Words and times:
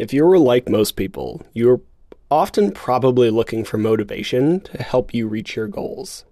If 0.00 0.14
you're 0.14 0.38
like 0.38 0.66
most 0.66 0.92
people, 0.92 1.42
you're 1.52 1.82
often 2.30 2.72
probably 2.72 3.28
looking 3.28 3.64
for 3.64 3.76
motivation 3.76 4.60
to 4.60 4.82
help 4.82 5.12
you 5.12 5.28
reach 5.28 5.56
your 5.56 5.68
goals. 5.68 6.24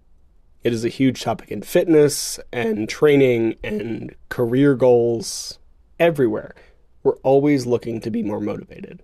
It 0.65 0.73
is 0.73 0.87
a 0.87 0.89
huge 0.89 1.21
topic 1.21 1.51
in 1.51 1.61
fitness 1.61 2.41
and 2.51 2.89
training 2.89 3.57
and 3.63 4.15
career 4.31 4.75
goals 4.75 5.59
everywhere. 6.01 6.55
We're 7.03 7.19
always 7.19 7.67
looking 7.67 8.01
to 8.01 8.11
be 8.11 8.23
more 8.23 8.41
motivated. 8.41 9.03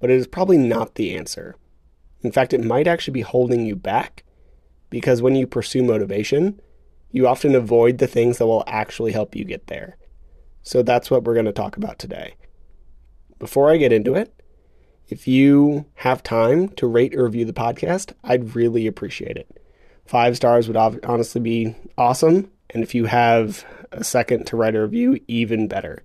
But 0.00 0.10
it 0.10 0.18
is 0.18 0.26
probably 0.26 0.58
not 0.58 0.96
the 0.96 1.16
answer. 1.16 1.56
In 2.20 2.32
fact, 2.32 2.52
it 2.52 2.62
might 2.62 2.86
actually 2.86 3.14
be 3.14 3.22
holding 3.22 3.64
you 3.64 3.74
back 3.74 4.22
because 4.90 5.22
when 5.22 5.34
you 5.34 5.46
pursue 5.46 5.82
motivation, 5.82 6.60
you 7.10 7.26
often 7.26 7.54
avoid 7.54 7.96
the 7.96 8.06
things 8.06 8.36
that 8.36 8.46
will 8.46 8.64
actually 8.66 9.12
help 9.12 9.34
you 9.34 9.46
get 9.46 9.68
there. 9.68 9.96
So 10.62 10.82
that's 10.82 11.10
what 11.10 11.24
we're 11.24 11.32
going 11.32 11.46
to 11.46 11.52
talk 11.52 11.78
about 11.78 11.98
today. 11.98 12.34
Before 13.38 13.70
I 13.70 13.76
get 13.76 13.92
into 13.92 14.14
it, 14.14 14.32
if 15.08 15.28
you 15.28 15.86
have 15.94 16.22
time 16.22 16.68
to 16.70 16.86
rate 16.86 17.14
or 17.14 17.24
review 17.24 17.44
the 17.44 17.52
podcast, 17.52 18.12
I'd 18.24 18.54
really 18.56 18.86
appreciate 18.86 19.36
it. 19.36 19.60
Five 20.04 20.36
stars 20.36 20.68
would 20.68 20.76
honestly 20.76 21.40
be 21.40 21.74
awesome. 21.98 22.50
And 22.70 22.82
if 22.82 22.94
you 22.94 23.04
have 23.04 23.64
a 23.92 24.02
second 24.02 24.46
to 24.46 24.56
write 24.56 24.74
a 24.74 24.82
review, 24.82 25.20
even 25.28 25.68
better. 25.68 26.02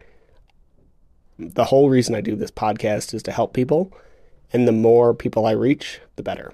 The 1.39 1.65
whole 1.65 1.89
reason 1.89 2.15
I 2.15 2.21
do 2.21 2.35
this 2.35 2.51
podcast 2.51 3.13
is 3.13 3.23
to 3.23 3.31
help 3.31 3.53
people. 3.53 3.91
And 4.53 4.67
the 4.67 4.71
more 4.73 5.13
people 5.13 5.45
I 5.45 5.51
reach, 5.51 6.01
the 6.17 6.23
better. 6.23 6.53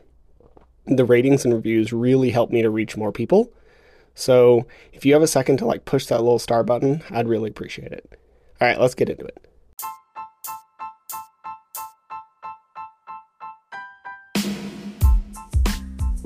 The 0.86 1.06
ratings 1.06 1.44
and 1.44 1.54
reviews 1.54 1.92
really 1.92 2.30
help 2.30 2.52
me 2.52 2.62
to 2.62 2.70
reach 2.70 2.96
more 2.96 3.12
people. 3.12 3.52
So 4.16 4.66
if 4.94 5.06
you 5.06 5.14
have 5.14 5.23
a 5.23 5.28
second 5.28 5.58
to 5.58 5.66
like 5.66 5.86
push 5.86 6.06
that 6.06 6.22
little 6.22 6.40
star 6.40 6.64
button, 6.64 7.04
I'd 7.09 7.28
really 7.28 7.50
appreciate 7.50 7.92
it. 7.92 8.18
All 8.62 8.68
right, 8.68 8.80
let's 8.80 8.96
get 8.96 9.09
into 9.09 9.26
it. 9.26 9.47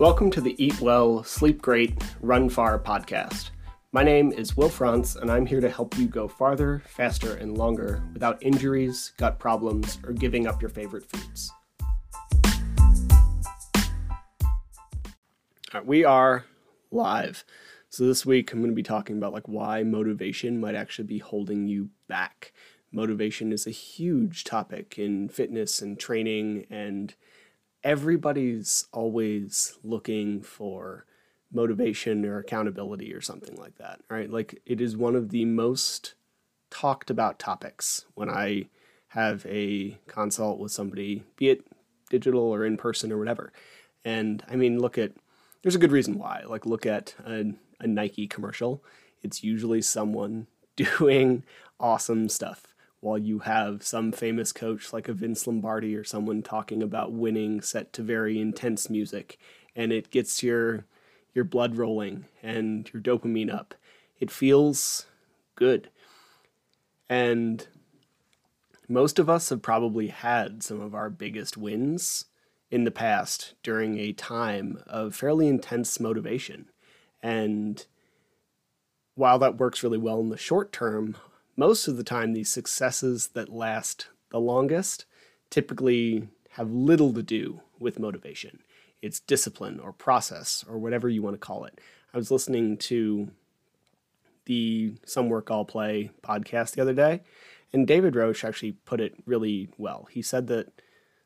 Welcome 0.01 0.31
to 0.31 0.41
the 0.41 0.55
Eat 0.57 0.81
Well, 0.81 1.23
Sleep 1.23 1.61
Great, 1.61 1.93
Run 2.21 2.49
Far 2.49 2.79
podcast. 2.79 3.51
My 3.91 4.01
name 4.01 4.31
is 4.31 4.57
Will 4.57 4.67
Frantz, 4.67 5.15
and 5.15 5.29
I'm 5.29 5.45
here 5.45 5.61
to 5.61 5.69
help 5.69 5.95
you 5.95 6.07
go 6.07 6.27
farther, 6.27 6.81
faster, 6.87 7.35
and 7.35 7.55
longer 7.55 8.01
without 8.11 8.41
injuries, 8.41 9.13
gut 9.17 9.37
problems, 9.37 9.99
or 10.03 10.13
giving 10.13 10.47
up 10.47 10.59
your 10.59 10.69
favorite 10.69 11.05
foods. 11.07 11.51
Right, 15.71 15.85
we 15.85 16.03
are 16.03 16.45
live. 16.89 17.45
So 17.89 18.07
this 18.07 18.25
week 18.25 18.51
I'm 18.51 18.59
going 18.59 18.71
to 18.71 18.75
be 18.75 18.81
talking 18.81 19.17
about 19.17 19.33
like 19.33 19.47
why 19.47 19.83
motivation 19.83 20.59
might 20.59 20.73
actually 20.73 21.05
be 21.05 21.19
holding 21.19 21.67
you 21.67 21.91
back. 22.07 22.53
Motivation 22.91 23.53
is 23.53 23.67
a 23.67 23.71
huge 23.71 24.45
topic 24.45 24.97
in 24.97 25.29
fitness 25.29 25.79
and 25.79 25.99
training 25.99 26.65
and 26.71 27.13
everybody's 27.83 28.87
always 28.91 29.77
looking 29.83 30.41
for 30.41 31.05
motivation 31.51 32.25
or 32.25 32.39
accountability 32.39 33.13
or 33.13 33.21
something 33.21 33.55
like 33.55 33.77
that, 33.77 33.99
right? 34.09 34.29
Like 34.29 34.61
it 34.65 34.79
is 34.79 34.95
one 34.95 35.15
of 35.15 35.29
the 35.29 35.45
most 35.45 36.13
talked 36.69 37.09
about 37.09 37.39
topics 37.39 38.05
when 38.13 38.29
I 38.29 38.69
have 39.09 39.45
a 39.45 39.97
consult 40.07 40.59
with 40.59 40.71
somebody, 40.71 41.23
be 41.35 41.49
it 41.49 41.65
digital 42.09 42.41
or 42.41 42.65
in 42.65 42.77
person 42.77 43.11
or 43.11 43.17
whatever. 43.17 43.51
And 44.05 44.43
I 44.49 44.55
mean, 44.55 44.79
look 44.79 44.97
at, 44.97 45.11
there's 45.61 45.75
a 45.75 45.79
good 45.79 45.91
reason 45.91 46.17
why. 46.17 46.43
Like, 46.47 46.65
look 46.65 46.85
at 46.85 47.15
a, 47.25 47.53
a 47.79 47.87
Nike 47.87 48.27
commercial. 48.27 48.83
It's 49.21 49.43
usually 49.43 49.81
someone 49.81 50.47
doing 50.75 51.43
awesome 51.79 52.29
stuff 52.29 52.70
while 53.01 53.17
you 53.17 53.39
have 53.39 53.83
some 53.83 54.11
famous 54.11 54.53
coach 54.53 54.93
like 54.93 55.09
a 55.09 55.13
Vince 55.13 55.45
Lombardi 55.45 55.95
or 55.95 56.03
someone 56.03 56.41
talking 56.41 56.81
about 56.81 57.11
winning 57.11 57.61
set 57.61 57.91
to 57.93 58.03
very 58.03 58.39
intense 58.39 58.89
music 58.89 59.37
and 59.75 59.91
it 59.91 60.09
gets 60.11 60.41
your 60.41 60.85
your 61.33 61.45
blood 61.45 61.77
rolling 61.77 62.25
and 62.43 62.89
your 62.93 63.01
dopamine 63.01 63.53
up. 63.53 63.73
It 64.19 64.29
feels 64.29 65.05
good. 65.55 65.89
And 67.09 67.67
most 68.87 69.17
of 69.17 69.29
us 69.29 69.49
have 69.49 69.61
probably 69.61 70.07
had 70.07 70.61
some 70.63 70.81
of 70.81 70.93
our 70.93 71.09
biggest 71.09 71.57
wins 71.57 72.25
in 72.69 72.83
the 72.83 72.91
past 72.91 73.53
during 73.63 73.97
a 73.97 74.13
time 74.13 74.81
of 74.87 75.15
fairly 75.15 75.47
intense 75.47 75.99
motivation. 75.99 76.69
And 77.23 77.85
while 79.15 79.39
that 79.39 79.57
works 79.57 79.83
really 79.83 79.97
well 79.97 80.19
in 80.19 80.29
the 80.29 80.37
short 80.37 80.71
term, 80.71 81.15
most 81.55 81.87
of 81.87 81.97
the 81.97 82.03
time, 82.03 82.33
these 82.33 82.49
successes 82.49 83.29
that 83.29 83.49
last 83.49 84.07
the 84.29 84.39
longest 84.39 85.05
typically 85.49 86.27
have 86.51 86.71
little 86.71 87.13
to 87.13 87.23
do 87.23 87.61
with 87.79 87.99
motivation. 87.99 88.59
It's 89.01 89.19
discipline 89.19 89.79
or 89.79 89.93
process 89.93 90.63
or 90.67 90.77
whatever 90.77 91.09
you 91.09 91.21
want 91.21 91.33
to 91.33 91.45
call 91.45 91.65
it. 91.65 91.79
I 92.13 92.17
was 92.17 92.31
listening 92.31 92.77
to 92.77 93.31
the 94.45 94.93
Some 95.05 95.29
Work 95.29 95.49
All 95.49 95.65
Play 95.65 96.11
podcast 96.23 96.71
the 96.71 96.81
other 96.81 96.93
day, 96.93 97.21
and 97.73 97.87
David 97.87 98.15
Roche 98.15 98.43
actually 98.43 98.73
put 98.73 98.99
it 98.99 99.15
really 99.25 99.69
well. 99.77 100.07
He 100.11 100.21
said 100.21 100.47
that 100.47 100.67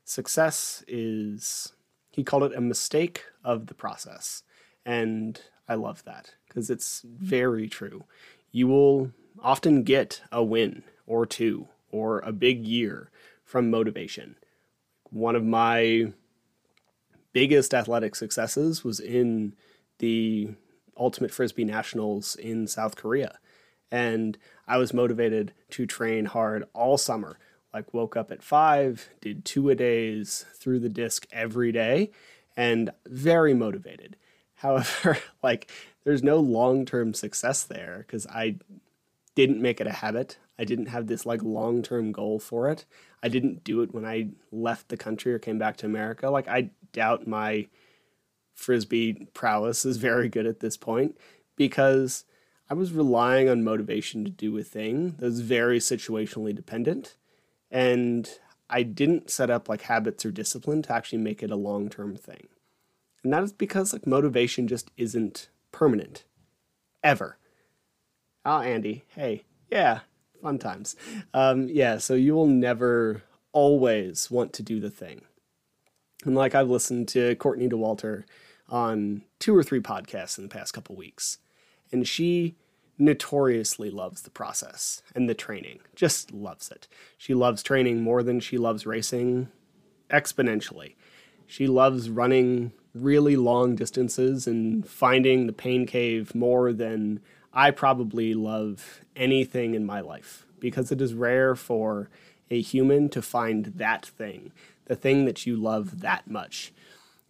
success 0.03 0.84
is, 0.88 1.74
he 2.12 2.24
called 2.24 2.44
it 2.44 2.57
a 2.57 2.62
mistake 2.62 3.24
of 3.44 3.68
the 3.68 3.74
process. 3.74 4.44
And 4.86 5.42
I 5.68 5.75
love 5.75 6.03
that 6.03 6.36
because 6.47 6.69
it's 6.69 7.02
very 7.03 7.68
true. 7.68 8.03
You 8.52 8.68
will 8.68 9.12
often 9.41 9.84
get 9.84 10.22
a 10.31 10.44
win 10.44 10.84
or 11.06 11.25
two 11.25 11.68
or 11.91 12.19
a 12.19 12.31
big 12.31 12.66
year 12.66 13.09
from 13.44 13.69
motivation. 13.69 14.35
One 15.09 15.35
of 15.35 15.44
my 15.44 16.12
biggest 17.31 17.74
athletic 17.74 18.16
successes 18.16 18.84
was 18.84 19.00
in 19.00 19.53
the 20.00 20.50
Ultimate 20.97 21.31
Frisbee 21.31 21.66
Nationals 21.66 22.35
in 22.35 22.68
South 22.68 22.95
Korea. 22.95 23.40
And 23.91 24.38
I 24.68 24.78
was 24.78 24.94
motivated 24.94 25.53
to 25.72 25.85
train 25.85 26.25
hard 26.25 26.66
all 26.74 26.97
summer. 26.97 27.38
Like, 27.74 27.94
woke 27.94 28.16
up 28.16 28.31
at 28.31 28.41
five, 28.41 29.09
did 29.19 29.44
two 29.44 29.69
a 29.69 29.75
days, 29.75 30.45
threw 30.53 30.79
the 30.79 30.90
disc 30.90 31.28
every 31.31 31.74
day, 31.74 32.12
and 32.56 32.90
very 33.06 33.53
motivated. 33.53 34.16
However, 34.56 35.18
like, 35.44 35.69
there's 36.06 36.24
no 36.24 36.38
long 36.38 36.85
term 36.85 37.13
success 37.13 37.63
there 37.63 38.06
because 38.07 38.25
I 38.28 38.56
didn't 39.35 39.62
make 39.62 39.79
it 39.79 39.88
a 39.88 39.91
habit. 39.91 40.38
I 40.57 40.63
didn't 40.63 40.88
have 40.88 41.07
this 41.07 41.25
like 41.25 41.44
long 41.44 41.84
term 41.84 42.12
goal 42.12 42.40
for 42.40 42.69
it. 42.69 42.85
I 43.22 43.28
didn't 43.28 43.63
do 43.63 43.81
it 43.81 43.94
when 43.94 44.06
I 44.06 44.29
left 44.51 44.90
the 44.90 44.97
country 44.97 45.34
or 45.34 45.40
came 45.40 45.59
back 45.59 45.78
to 45.78 45.85
America. 45.85 46.29
Like, 46.29 46.47
I 46.47 46.72
doubt 46.94 47.28
my 47.28 47.68
frisbee 48.53 49.28
prowess 49.34 49.85
is 49.85 49.97
very 49.97 50.29
good 50.29 50.45
at 50.45 50.62
this 50.62 50.78
point 50.78 51.18
because 51.56 52.24
I 52.69 52.74
was 52.74 52.94
relying 52.94 53.50
on 53.50 53.63
motivation 53.63 54.24
to 54.24 54.31
do 54.31 54.57
a 54.57 54.63
thing 54.63 55.16
that 55.19 55.25
was 55.25 55.41
very 55.41 55.79
situationally 55.79 56.56
dependent. 56.56 57.18
And 57.69 58.29
I 58.69 58.84
didn't 58.84 59.29
set 59.29 59.50
up 59.50 59.68
like 59.68 59.84
habits 59.84 60.25
or 60.25 60.31
discipline 60.31 60.81
to 60.84 60.94
actually 60.94 61.19
make 61.19 61.44
it 61.44 61.51
a 61.51 61.56
long 61.56 61.90
term 61.90 62.16
thing. 62.16 62.47
And 63.24 63.34
that 63.34 63.44
is 63.44 63.51
because 63.51 63.91
like 63.91 64.07
motivation 64.07 64.68
just 64.68 64.91
isn't 64.97 65.50
permanent 65.72 66.24
ever. 67.03 67.38
Oh, 68.45 68.61
Andy, 68.61 69.06
hey, 69.16 69.44
yeah, 69.72 70.01
fun 70.41 70.59
times. 70.59 70.95
Um, 71.33 71.67
yeah, 71.67 71.97
so 71.97 72.13
you 72.13 72.35
will 72.35 72.45
never 72.45 73.23
always 73.51 74.29
want 74.29 74.53
to 74.53 74.63
do 74.63 74.79
the 74.79 74.91
thing. 74.91 75.23
And 76.25 76.35
like 76.35 76.53
I've 76.53 76.69
listened 76.69 77.07
to 77.09 77.35
Courtney 77.35 77.67
Dauwalter 77.67 78.23
on 78.69 79.23
two 79.39 79.56
or 79.56 79.63
three 79.63 79.79
podcasts 79.79 80.38
in 80.38 80.44
the 80.44 80.50
past 80.50 80.73
couple 80.73 80.95
weeks, 80.95 81.39
and 81.91 82.07
she 82.07 82.56
notoriously 82.97 83.89
loves 83.89 84.22
the 84.22 84.29
process 84.29 85.01
and 85.16 85.27
the 85.27 85.33
training, 85.33 85.79
just 85.95 86.31
loves 86.31 86.69
it. 86.69 86.88
She 87.17 87.33
loves 87.33 87.63
training 87.63 88.01
more 88.01 88.22
than 88.22 88.39
she 88.39 88.57
loves 88.59 88.86
racing 88.86 89.50
exponentially. 90.09 90.95
She 91.47 91.68
loves 91.68 92.09
running 92.09 92.74
really 92.94 93.36
long 93.36 93.75
distances 93.75 94.47
and 94.47 94.88
finding 94.88 95.47
the 95.47 95.53
pain 95.53 95.86
cave 95.86 96.33
more 96.33 96.71
than 96.71 97.19
I 97.56 97.72
probably 97.72 98.34
love 98.34 99.02
anything 99.16 99.75
in 99.75 99.86
my 99.86 100.02
life 100.02 100.46
because 100.60 100.92
it 100.92 101.00
is 101.00 101.13
rare 101.13 101.56
for 101.56 102.10
a 102.52 102.62
human 102.62 103.07
to 103.10 103.22
find 103.22 103.68
that 103.78 104.06
thing, 104.06 104.52
the 104.86 104.96
thing 104.96 105.24
that 105.24 105.46
you 105.46 105.56
love 105.56 106.02
that 106.02 106.30
much. 106.30 106.74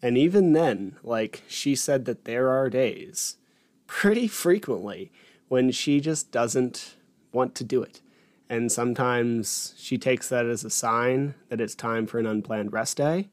And 0.02 0.18
even 0.18 0.54
then, 0.54 0.98
like 1.04 1.44
she 1.48 1.76
said 1.76 2.06
that 2.06 2.26
there 2.26 2.50
are 2.50 2.72
days 2.72 3.38
pretty 3.86 4.28
frequently 4.28 5.12
when 5.48 5.70
she 5.70 6.00
just 6.00 6.32
doesn't 6.32 6.96
want 7.32 7.54
to 7.56 7.64
do 7.64 7.84
it. 7.84 8.02
And 8.50 8.72
sometimes 8.72 9.76
she 9.78 9.98
takes 10.00 10.28
that 10.30 10.48
as 10.48 10.64
a 10.64 10.72
sign 10.72 11.36
that 11.50 11.62
it's 11.62 11.76
time 11.76 12.08
for 12.08 12.18
an 12.18 12.26
unplanned 12.26 12.74
rest 12.74 12.98
day. 12.98 13.30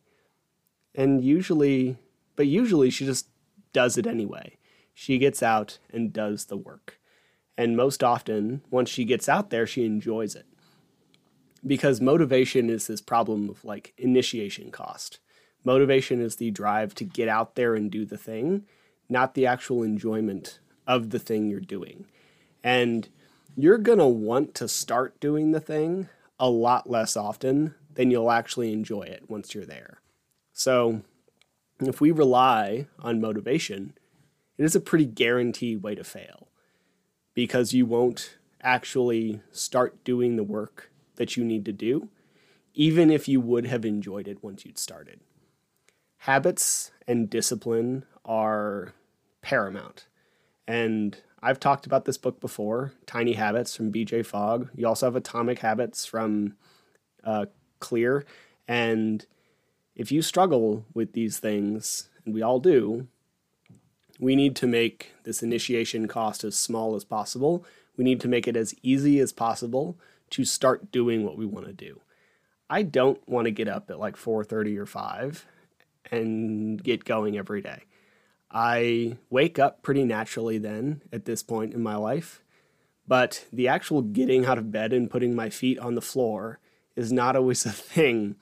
And 0.94 1.24
usually, 1.24 1.96
but 2.36 2.46
usually 2.46 2.90
she 2.90 3.06
just 3.06 3.28
does 3.72 3.96
it 3.96 4.06
anyway 4.06 4.58
she 4.94 5.18
gets 5.18 5.42
out 5.42 5.78
and 5.92 6.12
does 6.12 6.46
the 6.46 6.56
work. 6.56 6.98
And 7.56 7.76
most 7.76 8.02
often, 8.02 8.62
once 8.70 8.90
she 8.90 9.04
gets 9.04 9.28
out 9.28 9.50
there, 9.50 9.66
she 9.66 9.84
enjoys 9.84 10.34
it. 10.34 10.46
because 11.66 12.00
motivation 12.00 12.68
is 12.70 12.86
this 12.86 13.00
problem 13.00 13.48
of 13.48 13.64
like 13.64 13.94
initiation 13.98 14.70
cost. 14.70 15.18
Motivation 15.64 16.20
is 16.20 16.36
the 16.36 16.50
drive 16.50 16.94
to 16.96 17.04
get 17.04 17.28
out 17.28 17.54
there 17.54 17.74
and 17.74 17.90
do 17.90 18.04
the 18.04 18.18
thing, 18.18 18.64
not 19.08 19.34
the 19.34 19.46
actual 19.46 19.82
enjoyment 19.82 20.58
of 20.86 21.10
the 21.10 21.18
thing 21.20 21.48
you're 21.48 21.60
doing. 21.60 22.06
And 22.64 23.08
you're 23.56 23.78
going 23.78 23.98
to 23.98 24.06
want 24.06 24.54
to 24.56 24.68
start 24.68 25.20
doing 25.20 25.52
the 25.52 25.60
thing 25.60 26.08
a 26.38 26.50
lot 26.50 26.90
less 26.90 27.16
often 27.16 27.74
than 27.94 28.10
you'll 28.10 28.30
actually 28.30 28.72
enjoy 28.72 29.02
it 29.02 29.24
once 29.28 29.54
you're 29.54 29.64
there. 29.64 30.00
So, 30.52 31.02
if 31.80 32.00
we 32.00 32.10
rely 32.10 32.86
on 32.98 33.20
motivation, 33.20 33.94
it 34.62 34.66
is 34.66 34.76
a 34.76 34.80
pretty 34.80 35.06
guaranteed 35.06 35.82
way 35.82 35.96
to 35.96 36.04
fail 36.04 36.46
because 37.34 37.74
you 37.74 37.84
won't 37.84 38.36
actually 38.62 39.40
start 39.50 40.04
doing 40.04 40.36
the 40.36 40.44
work 40.44 40.92
that 41.16 41.36
you 41.36 41.42
need 41.42 41.64
to 41.64 41.72
do, 41.72 42.08
even 42.72 43.10
if 43.10 43.26
you 43.26 43.40
would 43.40 43.66
have 43.66 43.84
enjoyed 43.84 44.28
it 44.28 44.40
once 44.40 44.64
you'd 44.64 44.78
started. 44.78 45.18
Habits 46.18 46.92
and 47.08 47.28
discipline 47.28 48.04
are 48.24 48.94
paramount. 49.40 50.06
And 50.68 51.18
I've 51.42 51.58
talked 51.58 51.84
about 51.84 52.04
this 52.04 52.16
book 52.16 52.40
before, 52.40 52.92
Tiny 53.04 53.32
Habits 53.32 53.74
from 53.74 53.90
BJ 53.90 54.24
Fogg. 54.24 54.68
You 54.76 54.86
also 54.86 55.06
have 55.06 55.16
Atomic 55.16 55.58
Habits 55.58 56.06
from 56.06 56.54
uh, 57.24 57.46
Clear. 57.80 58.24
And 58.68 59.26
if 59.96 60.12
you 60.12 60.22
struggle 60.22 60.86
with 60.94 61.14
these 61.14 61.40
things, 61.40 62.10
and 62.24 62.32
we 62.32 62.42
all 62.42 62.60
do, 62.60 63.08
we 64.22 64.36
need 64.36 64.54
to 64.54 64.68
make 64.68 65.12
this 65.24 65.42
initiation 65.42 66.06
cost 66.06 66.44
as 66.44 66.56
small 66.56 66.94
as 66.94 67.02
possible. 67.02 67.64
We 67.96 68.04
need 68.04 68.20
to 68.20 68.28
make 68.28 68.46
it 68.46 68.56
as 68.56 68.72
easy 68.80 69.18
as 69.18 69.32
possible 69.32 69.98
to 70.30 70.44
start 70.44 70.92
doing 70.92 71.24
what 71.24 71.36
we 71.36 71.44
want 71.44 71.66
to 71.66 71.72
do. 71.72 72.00
I 72.70 72.84
don't 72.84 73.20
want 73.28 73.46
to 73.46 73.50
get 73.50 73.66
up 73.66 73.90
at 73.90 73.98
like 73.98 74.14
4:30 74.16 74.78
or 74.78 74.86
5 74.86 75.44
and 76.12 76.80
get 76.80 77.04
going 77.04 77.36
every 77.36 77.60
day. 77.62 77.82
I 78.48 79.16
wake 79.28 79.58
up 79.58 79.82
pretty 79.82 80.04
naturally 80.04 80.56
then 80.56 81.02
at 81.12 81.24
this 81.24 81.42
point 81.42 81.74
in 81.74 81.82
my 81.82 81.96
life, 81.96 82.44
but 83.08 83.46
the 83.52 83.66
actual 83.66 84.02
getting 84.02 84.46
out 84.46 84.56
of 84.56 84.70
bed 84.70 84.92
and 84.92 85.10
putting 85.10 85.34
my 85.34 85.50
feet 85.50 85.80
on 85.80 85.96
the 85.96 86.00
floor 86.00 86.60
is 86.94 87.12
not 87.12 87.34
always 87.34 87.66
a 87.66 87.72
thing 87.72 88.36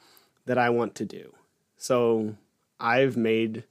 that 0.44 0.58
I 0.58 0.68
want 0.68 0.94
to 0.96 1.06
do. 1.06 1.34
So 1.78 2.36
I've 2.78 3.16
made 3.16 3.64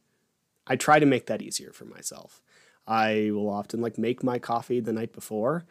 I 0.69 0.75
try 0.75 0.99
to 0.99 1.05
make 1.05 1.25
that 1.25 1.41
easier 1.41 1.73
for 1.73 1.85
myself. 1.85 2.41
I 2.87 3.31
will 3.33 3.49
often 3.49 3.81
like 3.81 3.97
make 3.97 4.23
my 4.23 4.39
coffee 4.39 4.79
the 4.79 4.93
night 4.93 5.11
before, 5.11 5.65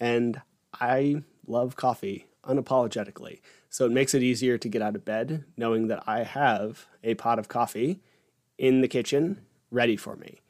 and 0.00 0.40
I 0.72 1.22
love 1.46 1.76
coffee 1.76 2.28
unapologetically. 2.44 3.40
So 3.68 3.86
it 3.86 3.92
makes 3.92 4.14
it 4.14 4.22
easier 4.22 4.56
to 4.58 4.68
get 4.68 4.82
out 4.82 4.96
of 4.96 5.04
bed 5.04 5.44
knowing 5.56 5.88
that 5.88 6.04
I 6.06 6.22
have 6.22 6.86
a 7.02 7.14
pot 7.14 7.38
of 7.38 7.48
coffee 7.48 8.00
in 8.56 8.80
the 8.80 8.88
kitchen 8.88 9.44
ready 9.70 9.96
for 9.96 10.16
me. 10.16 10.40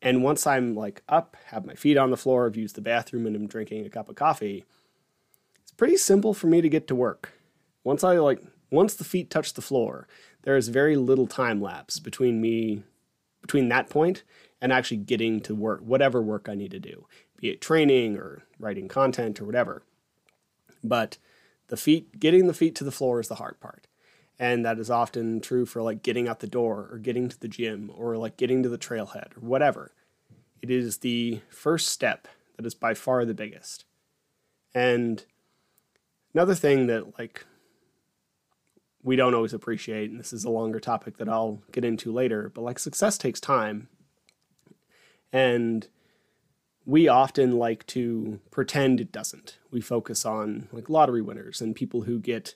And 0.00 0.22
once 0.22 0.46
I'm 0.46 0.74
like 0.74 1.02
up, 1.08 1.36
have 1.46 1.66
my 1.66 1.74
feet 1.74 1.96
on 1.96 2.10
the 2.10 2.16
floor, 2.16 2.44
have 2.44 2.56
used 2.56 2.76
the 2.76 2.80
bathroom, 2.80 3.26
and 3.26 3.36
I'm 3.36 3.46
drinking 3.46 3.84
a 3.84 3.90
cup 3.90 4.08
of 4.08 4.14
coffee, 4.14 4.64
it's 5.60 5.72
pretty 5.72 5.96
simple 5.96 6.32
for 6.32 6.46
me 6.46 6.60
to 6.60 6.68
get 6.68 6.86
to 6.88 6.94
work. 6.94 7.32
Once 7.84 8.04
I 8.04 8.18
like, 8.18 8.40
once 8.70 8.94
the 8.94 9.04
feet 9.04 9.30
touch 9.30 9.54
the 9.54 9.62
floor, 9.62 10.06
there 10.42 10.56
is 10.56 10.68
very 10.68 10.96
little 10.96 11.26
time 11.26 11.60
lapse 11.60 11.98
between 11.98 12.40
me 12.40 12.82
between 13.40 13.68
that 13.68 13.88
point 13.88 14.24
and 14.60 14.72
actually 14.72 14.96
getting 14.96 15.40
to 15.40 15.54
work 15.54 15.80
whatever 15.80 16.20
work 16.20 16.48
I 16.48 16.54
need 16.54 16.72
to 16.72 16.80
do, 16.80 17.06
be 17.36 17.50
it 17.50 17.60
training 17.60 18.16
or 18.16 18.42
writing 18.58 18.88
content 18.88 19.40
or 19.40 19.44
whatever. 19.44 19.82
But 20.82 21.18
the 21.68 21.76
feet 21.76 22.18
getting 22.18 22.46
the 22.46 22.54
feet 22.54 22.74
to 22.76 22.84
the 22.84 22.92
floor 22.92 23.20
is 23.20 23.28
the 23.28 23.36
hard 23.36 23.60
part. 23.60 23.86
And 24.38 24.64
that 24.64 24.78
is 24.78 24.90
often 24.90 25.40
true 25.40 25.66
for 25.66 25.82
like 25.82 26.02
getting 26.02 26.28
out 26.28 26.40
the 26.40 26.46
door 26.46 26.88
or 26.92 26.98
getting 26.98 27.28
to 27.28 27.40
the 27.40 27.48
gym 27.48 27.90
or 27.94 28.16
like 28.16 28.36
getting 28.36 28.62
to 28.62 28.68
the 28.68 28.78
trailhead 28.78 29.36
or 29.36 29.40
whatever. 29.40 29.92
It 30.62 30.70
is 30.70 30.98
the 30.98 31.40
first 31.50 31.88
step 31.88 32.28
that 32.56 32.66
is 32.66 32.74
by 32.74 32.94
far 32.94 33.24
the 33.24 33.34
biggest. 33.34 33.84
And 34.74 35.24
another 36.34 36.54
thing 36.54 36.86
that 36.86 37.18
like 37.18 37.44
we 39.08 39.16
don't 39.16 39.32
always 39.32 39.54
appreciate, 39.54 40.10
and 40.10 40.20
this 40.20 40.34
is 40.34 40.44
a 40.44 40.50
longer 40.50 40.78
topic 40.78 41.16
that 41.16 41.30
I'll 41.30 41.62
get 41.72 41.82
into 41.82 42.12
later, 42.12 42.52
but 42.54 42.60
like 42.60 42.78
success 42.78 43.16
takes 43.16 43.40
time. 43.40 43.88
And 45.32 45.88
we 46.84 47.08
often 47.08 47.52
like 47.52 47.86
to 47.86 48.38
pretend 48.50 49.00
it 49.00 49.10
doesn't. 49.10 49.60
We 49.70 49.80
focus 49.80 50.26
on 50.26 50.68
like 50.72 50.90
lottery 50.90 51.22
winners 51.22 51.62
and 51.62 51.74
people 51.74 52.02
who 52.02 52.20
get 52.20 52.54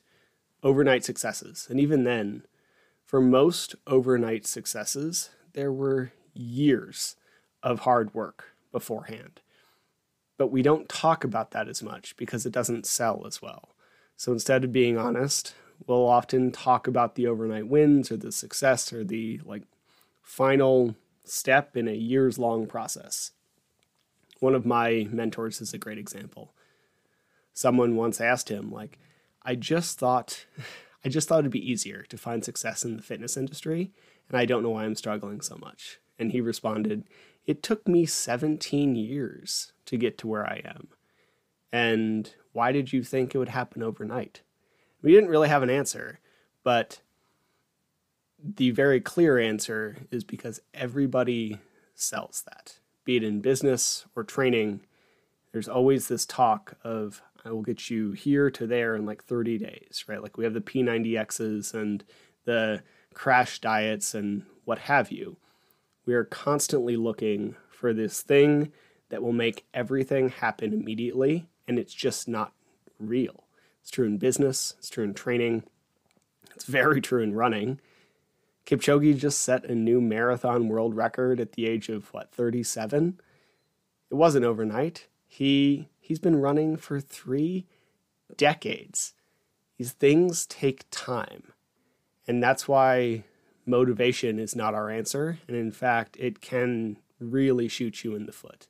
overnight 0.62 1.06
successes. 1.06 1.66
And 1.70 1.81
even 1.81 2.04
then, 2.04 2.43
for 3.06 3.22
most 3.22 3.75
overnight 3.87 4.46
successes, 4.46 5.31
there 5.55 5.72
were 5.72 6.12
years 6.34 7.16
of 7.62 7.81
hard 7.81 8.12
work 8.12 8.52
beforehand. 8.70 9.40
But 10.37 10.48
we 10.48 10.60
don't 10.60 10.87
talk 10.87 11.25
about 11.25 11.52
that 11.52 11.66
as 11.66 11.82
much 11.82 12.14
because 12.19 12.44
it 12.44 12.52
doesn't 12.52 12.84
sell 12.84 13.26
as 13.26 13.40
well. 13.40 13.70
So 14.19 14.32
instead 14.32 14.64
of 14.64 14.72
being 14.72 14.98
honest, 14.98 15.55
we'll 15.87 16.06
often 16.06 16.50
talk 16.50 16.87
about 16.87 17.14
the 17.14 17.26
overnight 17.26 17.69
wins 17.69 18.11
or 18.11 18.17
the 18.17 18.32
success 18.32 18.93
or 18.93 19.05
the 19.05 19.40
like 19.44 19.62
final 20.23 20.94
step 21.25 21.76
in 21.76 21.88
a 21.88 21.94
years 21.94 22.38
long 22.38 22.67
process. 22.67 23.32
One 24.40 24.55
of 24.55 24.67
my 24.67 25.06
mentors 25.11 25.61
is 25.61 25.73
a 25.73 25.79
great 25.79 25.99
example. 25.99 26.52
Someone 27.55 27.96
once 27.96 28.20
asked 28.20 28.49
him 28.49 28.70
like 28.70 28.99
I 29.43 29.55
just 29.55 29.99
thought 29.99 30.46
I 31.05 31.08
just 31.08 31.29
thought 31.29 31.40
it'd 31.40 31.50
be 31.50 31.70
easier 31.70 32.05
to 32.08 32.17
find 32.17 32.44
success 32.44 32.84
in 32.84 32.96
the 32.96 33.02
fitness 33.02 33.37
industry 33.37 33.93
and 34.29 34.38
I 34.38 34.46
don't 34.46 34.62
know 34.62 34.70
why 34.70 34.84
I'm 34.84 34.94
struggling 34.94 35.40
so 35.40 35.56
much. 35.61 35.99
And 36.19 36.31
he 36.31 36.40
responded, 36.40 37.05
"It 37.46 37.62
took 37.62 37.88
me 37.88 38.06
17 38.06 38.94
years 38.94 39.73
to 39.87 39.96
get 39.96 40.17
to 40.19 40.29
where 40.29 40.46
I 40.46 40.62
am." 40.64 40.88
And 41.73 42.32
why 42.52 42.70
did 42.70 42.93
you 42.93 43.02
think 43.02 43.34
it 43.34 43.38
would 43.38 43.49
happen 43.49 43.82
overnight? 43.82 44.43
We 45.02 45.12
didn't 45.12 45.31
really 45.31 45.49
have 45.49 45.62
an 45.62 45.70
answer, 45.70 46.20
but 46.62 47.00
the 48.43 48.70
very 48.70 49.00
clear 49.00 49.38
answer 49.38 49.96
is 50.10 50.25
because 50.25 50.60
everybody 50.75 51.58
sells 51.94 52.43
that. 52.46 52.78
Be 53.04 53.16
it 53.16 53.25
in 53.25 53.40
business 53.40 54.06
or 54.14 54.25
training, 54.25 54.81
there's 55.52 55.69
always 55.69 56.08
this 56.08 56.25
talk 56.25 56.75
of 56.84 57.22
I 57.44 57.50
will 57.50 57.62
get 57.62 57.90
you 57.90 58.12
here 58.12 58.50
to 58.52 58.66
there 58.66 58.94
in 58.94 59.04
like 59.04 59.25
30 59.25 59.58
days, 59.58 60.04
right? 60.06 60.22
Like 60.22 60.38
we 60.38 60.44
have 60.44 60.54
the 60.54 60.60
P90Xs 60.60 61.74
and 61.74 62.05
the 62.44 62.82
crash 63.15 63.58
diets 63.58 64.15
and 64.15 64.44
what 64.65 64.79
have 64.81 65.10
you. 65.10 65.36
We 66.06 66.15
are 66.15 66.24
constantly 66.24 66.96
looking 66.96 67.56
for 67.70 67.93
this 67.93 68.22
thing 68.22 68.72
that 69.08 69.22
will 69.22 69.32
make 69.32 69.67
everything 69.74 70.31
happen 70.31 70.72
immediately, 70.72 71.48
and 71.67 71.79
it's 71.79 71.94
just 71.94 72.29
not 72.29 72.53
real. 72.98 73.44
It's 73.82 73.91
true 73.91 74.06
in 74.06 74.17
business, 74.17 74.74
it's 74.79 74.89
true 74.89 75.05
in 75.05 75.12
training, 75.12 75.65
it's 76.55 76.65
very 76.65 77.01
true 77.01 77.22
in 77.22 77.34
running. 77.34 77.81
Kipchoge 78.65 79.19
just 79.19 79.41
set 79.41 79.65
a 79.65 79.74
new 79.74 80.01
marathon 80.01 80.69
world 80.69 80.94
record 80.94 81.41
at 81.41 81.53
the 81.53 81.67
age 81.67 81.89
of 81.89 82.15
what, 82.15 82.32
37? 82.32 83.20
It 84.08 84.15
wasn't 84.15 84.44
overnight. 84.44 85.08
He 85.27 85.89
he's 85.98 86.20
been 86.20 86.36
running 86.36 86.77
for 86.77 87.01
3 87.01 87.67
decades. 88.36 89.15
These 89.79 89.93
things 89.93 90.46
take 90.46 90.84
time. 90.91 91.53
And 92.29 92.41
that's 92.41 92.69
why 92.69 93.24
motivation 93.67 94.39
is 94.39 94.55
not 94.55 94.74
our 94.74 94.91
answer, 94.91 95.39
and 95.48 95.56
in 95.56 95.72
fact, 95.72 96.17
it 96.20 96.41
can 96.41 96.98
really 97.19 97.67
shoot 97.67 98.05
you 98.05 98.15
in 98.15 98.27
the 98.27 98.32
foot. 98.32 98.69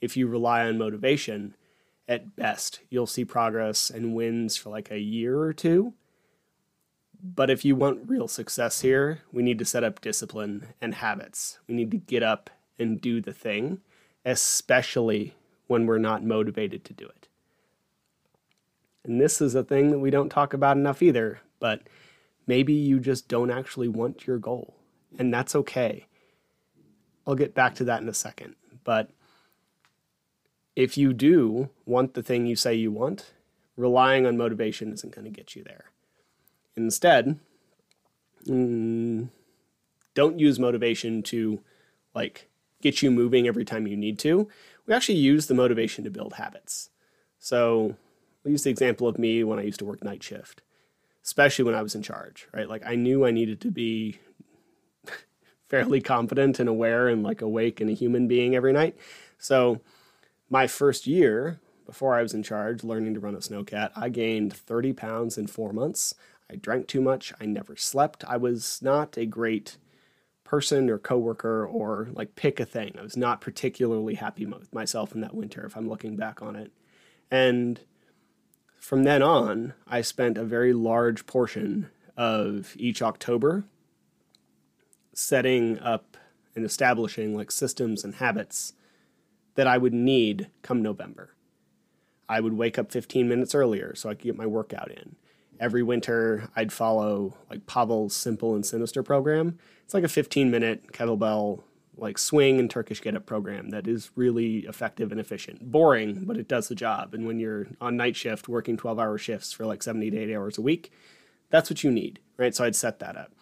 If 0.00 0.16
you 0.16 0.26
rely 0.26 0.66
on 0.66 0.78
motivation, 0.78 1.54
at 2.10 2.34
best, 2.34 2.80
you'll 2.90 3.06
see 3.06 3.24
progress 3.24 3.88
and 3.88 4.16
wins 4.16 4.56
for 4.56 4.68
like 4.68 4.90
a 4.90 4.98
year 4.98 5.38
or 5.38 5.52
two. 5.52 5.94
But 7.22 7.50
if 7.50 7.64
you 7.64 7.76
want 7.76 8.08
real 8.08 8.26
success 8.26 8.80
here, 8.80 9.20
we 9.32 9.44
need 9.44 9.60
to 9.60 9.64
set 9.64 9.84
up 9.84 10.00
discipline 10.00 10.66
and 10.80 10.96
habits. 10.96 11.60
We 11.68 11.74
need 11.76 11.92
to 11.92 11.98
get 11.98 12.24
up 12.24 12.50
and 12.80 13.00
do 13.00 13.20
the 13.20 13.32
thing, 13.32 13.80
especially 14.24 15.36
when 15.68 15.86
we're 15.86 15.98
not 15.98 16.24
motivated 16.24 16.84
to 16.86 16.92
do 16.92 17.06
it. 17.06 17.28
And 19.04 19.20
this 19.20 19.40
is 19.40 19.54
a 19.54 19.62
thing 19.62 19.90
that 19.90 20.00
we 20.00 20.10
don't 20.10 20.30
talk 20.30 20.52
about 20.52 20.76
enough 20.76 21.02
either, 21.02 21.40
but 21.60 21.82
maybe 22.46 22.72
you 22.72 22.98
just 22.98 23.28
don't 23.28 23.50
actually 23.50 23.88
want 23.88 24.26
your 24.26 24.38
goal, 24.38 24.74
and 25.16 25.32
that's 25.32 25.54
okay. 25.54 26.06
I'll 27.24 27.36
get 27.36 27.54
back 27.54 27.76
to 27.76 27.84
that 27.84 28.02
in 28.02 28.08
a 28.08 28.14
second, 28.14 28.56
but 28.82 29.10
if 30.76 30.96
you 30.96 31.12
do 31.12 31.70
want 31.84 32.14
the 32.14 32.22
thing 32.22 32.46
you 32.46 32.56
say 32.56 32.74
you 32.74 32.90
want, 32.92 33.32
relying 33.76 34.26
on 34.26 34.36
motivation 34.36 34.92
isn't 34.92 35.14
going 35.14 35.24
to 35.24 35.30
get 35.30 35.54
you 35.56 35.64
there. 35.64 35.86
Instead, 36.76 37.38
mm, 38.46 39.28
don't 40.14 40.38
use 40.38 40.58
motivation 40.58 41.22
to 41.24 41.60
like 42.14 42.48
get 42.82 43.02
you 43.02 43.10
moving 43.10 43.46
every 43.46 43.64
time 43.64 43.86
you 43.86 43.96
need 43.96 44.18
to. 44.20 44.48
We 44.86 44.94
actually 44.94 45.18
use 45.18 45.46
the 45.46 45.54
motivation 45.54 46.04
to 46.04 46.10
build 46.10 46.34
habits. 46.34 46.90
So, 47.38 47.96
I'll 48.44 48.52
use 48.52 48.64
the 48.64 48.70
example 48.70 49.06
of 49.08 49.18
me 49.18 49.44
when 49.44 49.58
I 49.58 49.62
used 49.62 49.78
to 49.80 49.84
work 49.84 50.02
night 50.02 50.22
shift, 50.22 50.62
especially 51.24 51.64
when 51.64 51.74
I 51.74 51.82
was 51.82 51.94
in 51.94 52.02
charge, 52.02 52.48
right? 52.52 52.68
Like 52.68 52.82
I 52.86 52.94
knew 52.94 53.24
I 53.24 53.30
needed 53.30 53.60
to 53.62 53.70
be 53.70 54.18
fairly 55.68 56.00
competent 56.00 56.58
and 56.58 56.68
aware 56.68 57.08
and 57.08 57.22
like 57.22 57.42
awake 57.42 57.80
and 57.80 57.90
a 57.90 57.94
human 57.94 58.28
being 58.28 58.54
every 58.54 58.72
night. 58.72 58.96
So 59.38 59.80
my 60.50 60.66
first 60.66 61.06
year 61.06 61.60
before 61.86 62.14
I 62.14 62.22
was 62.22 62.34
in 62.34 62.42
charge 62.42 62.84
learning 62.84 63.14
to 63.14 63.20
run 63.20 63.34
a 63.34 63.38
snowcat, 63.38 63.92
I 63.96 64.08
gained 64.08 64.52
30 64.52 64.92
pounds 64.92 65.38
in 65.38 65.46
four 65.46 65.72
months. 65.72 66.14
I 66.50 66.56
drank 66.56 66.88
too 66.88 67.00
much. 67.00 67.32
I 67.40 67.46
never 67.46 67.76
slept. 67.76 68.24
I 68.26 68.36
was 68.36 68.80
not 68.82 69.16
a 69.16 69.24
great 69.24 69.78
person 70.44 70.90
or 70.90 70.98
coworker 70.98 71.64
or 71.64 72.08
like 72.12 72.34
pick 72.34 72.58
a 72.58 72.64
thing. 72.64 72.96
I 72.98 73.02
was 73.02 73.16
not 73.16 73.40
particularly 73.40 74.14
happy 74.14 74.44
with 74.46 74.74
myself 74.74 75.14
in 75.14 75.20
that 75.20 75.34
winter 75.34 75.64
if 75.64 75.76
I'm 75.76 75.88
looking 75.88 76.16
back 76.16 76.42
on 76.42 76.56
it. 76.56 76.72
And 77.30 77.80
from 78.78 79.04
then 79.04 79.22
on, 79.22 79.74
I 79.86 80.00
spent 80.00 80.36
a 80.36 80.44
very 80.44 80.72
large 80.72 81.26
portion 81.26 81.90
of 82.16 82.74
each 82.76 83.00
October 83.00 83.64
setting 85.12 85.78
up 85.78 86.16
and 86.56 86.64
establishing 86.64 87.36
like 87.36 87.52
systems 87.52 88.02
and 88.02 88.16
habits 88.16 88.72
that 89.60 89.66
I 89.66 89.76
would 89.76 89.92
need 89.92 90.48
come 90.62 90.80
November. 90.80 91.34
I 92.30 92.40
would 92.40 92.54
wake 92.54 92.78
up 92.78 92.90
15 92.90 93.28
minutes 93.28 93.54
earlier 93.54 93.94
so 93.94 94.08
I 94.08 94.14
could 94.14 94.24
get 94.24 94.38
my 94.38 94.46
workout 94.46 94.90
in. 94.90 95.16
Every 95.60 95.82
winter, 95.82 96.48
I'd 96.56 96.72
follow 96.72 97.36
like 97.50 97.66
Pavel's 97.66 98.16
Simple 98.16 98.54
and 98.54 98.64
Sinister 98.64 99.02
program. 99.02 99.58
It's 99.84 99.92
like 99.92 100.02
a 100.02 100.08
15 100.08 100.50
minute 100.50 100.92
kettlebell 100.94 101.62
like 101.94 102.16
swing 102.16 102.58
and 102.58 102.70
Turkish 102.70 103.02
get 103.02 103.14
up 103.14 103.26
program 103.26 103.68
that 103.68 103.86
is 103.86 104.10
really 104.16 104.60
effective 104.60 105.12
and 105.12 105.20
efficient. 105.20 105.70
Boring, 105.70 106.24
but 106.24 106.38
it 106.38 106.48
does 106.48 106.68
the 106.68 106.74
job. 106.74 107.12
And 107.12 107.26
when 107.26 107.38
you're 107.38 107.66
on 107.82 107.98
night 107.98 108.16
shift 108.16 108.48
working 108.48 108.78
12 108.78 108.98
hour 108.98 109.18
shifts 109.18 109.52
for 109.52 109.66
like 109.66 109.82
70 109.82 110.10
to 110.10 110.18
80 110.20 110.36
hours 110.36 110.56
a 110.56 110.62
week, 110.62 110.90
that's 111.50 111.68
what 111.68 111.84
you 111.84 111.90
need, 111.90 112.18
right? 112.38 112.54
So 112.54 112.64
I'd 112.64 112.76
set 112.76 112.98
that 113.00 113.14
up. 113.14 113.32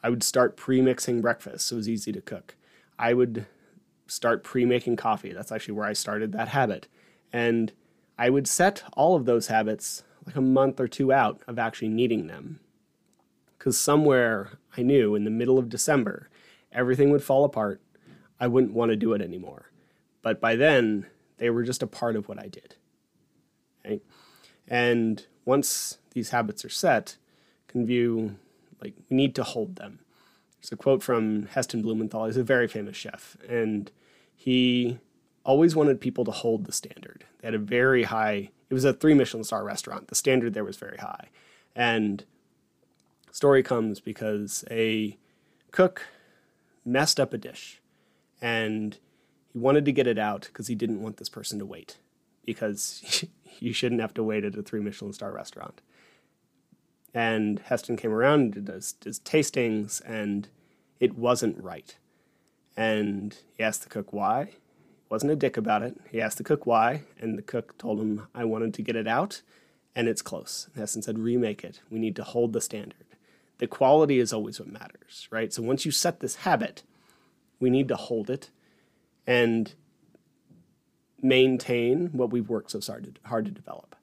I 0.00 0.10
would 0.10 0.22
start 0.22 0.56
pre 0.56 0.80
mixing 0.80 1.20
breakfast 1.20 1.66
so 1.66 1.74
it 1.74 1.78
was 1.78 1.88
easy 1.88 2.12
to 2.12 2.20
cook. 2.20 2.54
I 3.00 3.14
would 3.14 3.46
start 4.10 4.42
pre 4.42 4.64
making 4.64 4.96
coffee. 4.96 5.32
That's 5.32 5.52
actually 5.52 5.74
where 5.74 5.86
I 5.86 5.92
started 5.92 6.32
that 6.32 6.48
habit. 6.48 6.88
And 7.32 7.72
I 8.18 8.30
would 8.30 8.46
set 8.46 8.82
all 8.94 9.16
of 9.16 9.24
those 9.24 9.46
habits 9.46 10.02
like 10.26 10.36
a 10.36 10.40
month 10.40 10.80
or 10.80 10.88
two 10.88 11.12
out 11.12 11.40
of 11.46 11.58
actually 11.58 11.88
needing 11.88 12.26
them. 12.26 12.60
Because 13.56 13.78
somewhere 13.78 14.58
I 14.76 14.82
knew 14.82 15.14
in 15.14 15.24
the 15.24 15.30
middle 15.30 15.58
of 15.58 15.68
December, 15.68 16.28
everything 16.72 17.10
would 17.10 17.22
fall 17.22 17.44
apart. 17.44 17.80
I 18.38 18.46
wouldn't 18.46 18.72
want 18.72 18.90
to 18.90 18.96
do 18.96 19.12
it 19.12 19.22
anymore. 19.22 19.70
But 20.22 20.40
by 20.40 20.56
then, 20.56 21.06
they 21.38 21.50
were 21.50 21.62
just 21.62 21.82
a 21.82 21.86
part 21.86 22.16
of 22.16 22.28
what 22.28 22.38
I 22.38 22.48
did. 22.48 22.76
Okay? 23.84 24.00
And 24.68 25.26
once 25.44 25.98
these 26.12 26.30
habits 26.30 26.64
are 26.64 26.70
set, 26.70 27.16
can 27.68 27.86
view 27.86 28.36
like 28.82 28.94
we 29.08 29.16
need 29.16 29.34
to 29.36 29.42
hold 29.42 29.76
them. 29.76 30.00
There's 30.60 30.72
a 30.72 30.76
quote 30.76 31.02
from 31.02 31.46
Heston 31.46 31.82
Blumenthal. 31.82 32.26
He's 32.26 32.36
a 32.36 32.42
very 32.42 32.68
famous 32.68 32.96
chef, 32.96 33.36
and 33.48 33.90
he 34.40 34.98
always 35.44 35.76
wanted 35.76 36.00
people 36.00 36.24
to 36.24 36.30
hold 36.30 36.64
the 36.64 36.72
standard. 36.72 37.24
They 37.40 37.48
had 37.48 37.54
a 37.54 37.58
very 37.58 38.04
high. 38.04 38.50
It 38.68 38.74
was 38.74 38.84
a 38.84 38.92
three 38.92 39.14
Michelin 39.14 39.44
star 39.44 39.64
restaurant. 39.64 40.08
The 40.08 40.14
standard 40.14 40.54
there 40.54 40.64
was 40.64 40.76
very 40.76 40.98
high, 40.98 41.28
and 41.74 42.24
story 43.30 43.62
comes 43.62 44.00
because 44.00 44.64
a 44.70 45.18
cook 45.72 46.06
messed 46.84 47.20
up 47.20 47.34
a 47.34 47.38
dish, 47.38 47.80
and 48.40 48.96
he 49.52 49.58
wanted 49.58 49.84
to 49.84 49.92
get 49.92 50.06
it 50.06 50.18
out 50.18 50.42
because 50.42 50.68
he 50.68 50.74
didn't 50.74 51.02
want 51.02 51.18
this 51.18 51.28
person 51.28 51.58
to 51.58 51.66
wait 51.66 51.98
because 52.46 53.24
you 53.58 53.72
shouldn't 53.72 54.00
have 54.00 54.14
to 54.14 54.22
wait 54.22 54.44
at 54.44 54.56
a 54.56 54.62
three 54.62 54.80
Michelin 54.80 55.12
star 55.12 55.32
restaurant 55.32 55.82
and 57.14 57.58
Heston 57.60 57.96
came 57.96 58.12
around 58.12 58.40
and 58.40 58.66
did 58.66 58.68
his, 58.68 58.94
his 59.04 59.18
tastings, 59.20 60.00
and 60.04 60.48
it 60.98 61.16
wasn't 61.16 61.62
right. 61.62 61.96
And 62.80 63.36
he 63.58 63.62
asked 63.62 63.82
the 63.82 63.90
cook 63.90 64.10
why. 64.10 64.52
Wasn't 65.10 65.30
a 65.30 65.36
dick 65.36 65.58
about 65.58 65.82
it. 65.82 66.00
He 66.10 66.18
asked 66.18 66.38
the 66.38 66.44
cook 66.44 66.64
why, 66.64 67.02
and 67.20 67.36
the 67.36 67.42
cook 67.42 67.76
told 67.76 68.00
him, 68.00 68.26
I 68.34 68.46
wanted 68.46 68.72
to 68.72 68.82
get 68.82 68.96
it 68.96 69.06
out, 69.06 69.42
and 69.94 70.08
it's 70.08 70.22
close. 70.22 70.66
And 70.72 70.80
Heston 70.80 71.02
said, 71.02 71.18
remake 71.18 71.62
it. 71.62 71.82
We 71.90 71.98
need 71.98 72.16
to 72.16 72.24
hold 72.24 72.54
the 72.54 72.60
standard. 72.62 73.04
The 73.58 73.66
quality 73.66 74.18
is 74.18 74.32
always 74.32 74.58
what 74.58 74.72
matters, 74.72 75.28
right? 75.30 75.52
So 75.52 75.60
once 75.60 75.84
you 75.84 75.90
set 75.90 76.20
this 76.20 76.36
habit, 76.36 76.82
we 77.58 77.68
need 77.68 77.86
to 77.88 77.96
hold 77.96 78.30
it 78.30 78.48
and 79.26 79.74
maintain 81.20 82.06
what 82.12 82.30
we've 82.30 82.48
worked 82.48 82.70
so 82.70 82.80
hard 82.80 83.04
to, 83.04 83.28
hard 83.28 83.44
to 83.44 83.50
develop. 83.50 83.94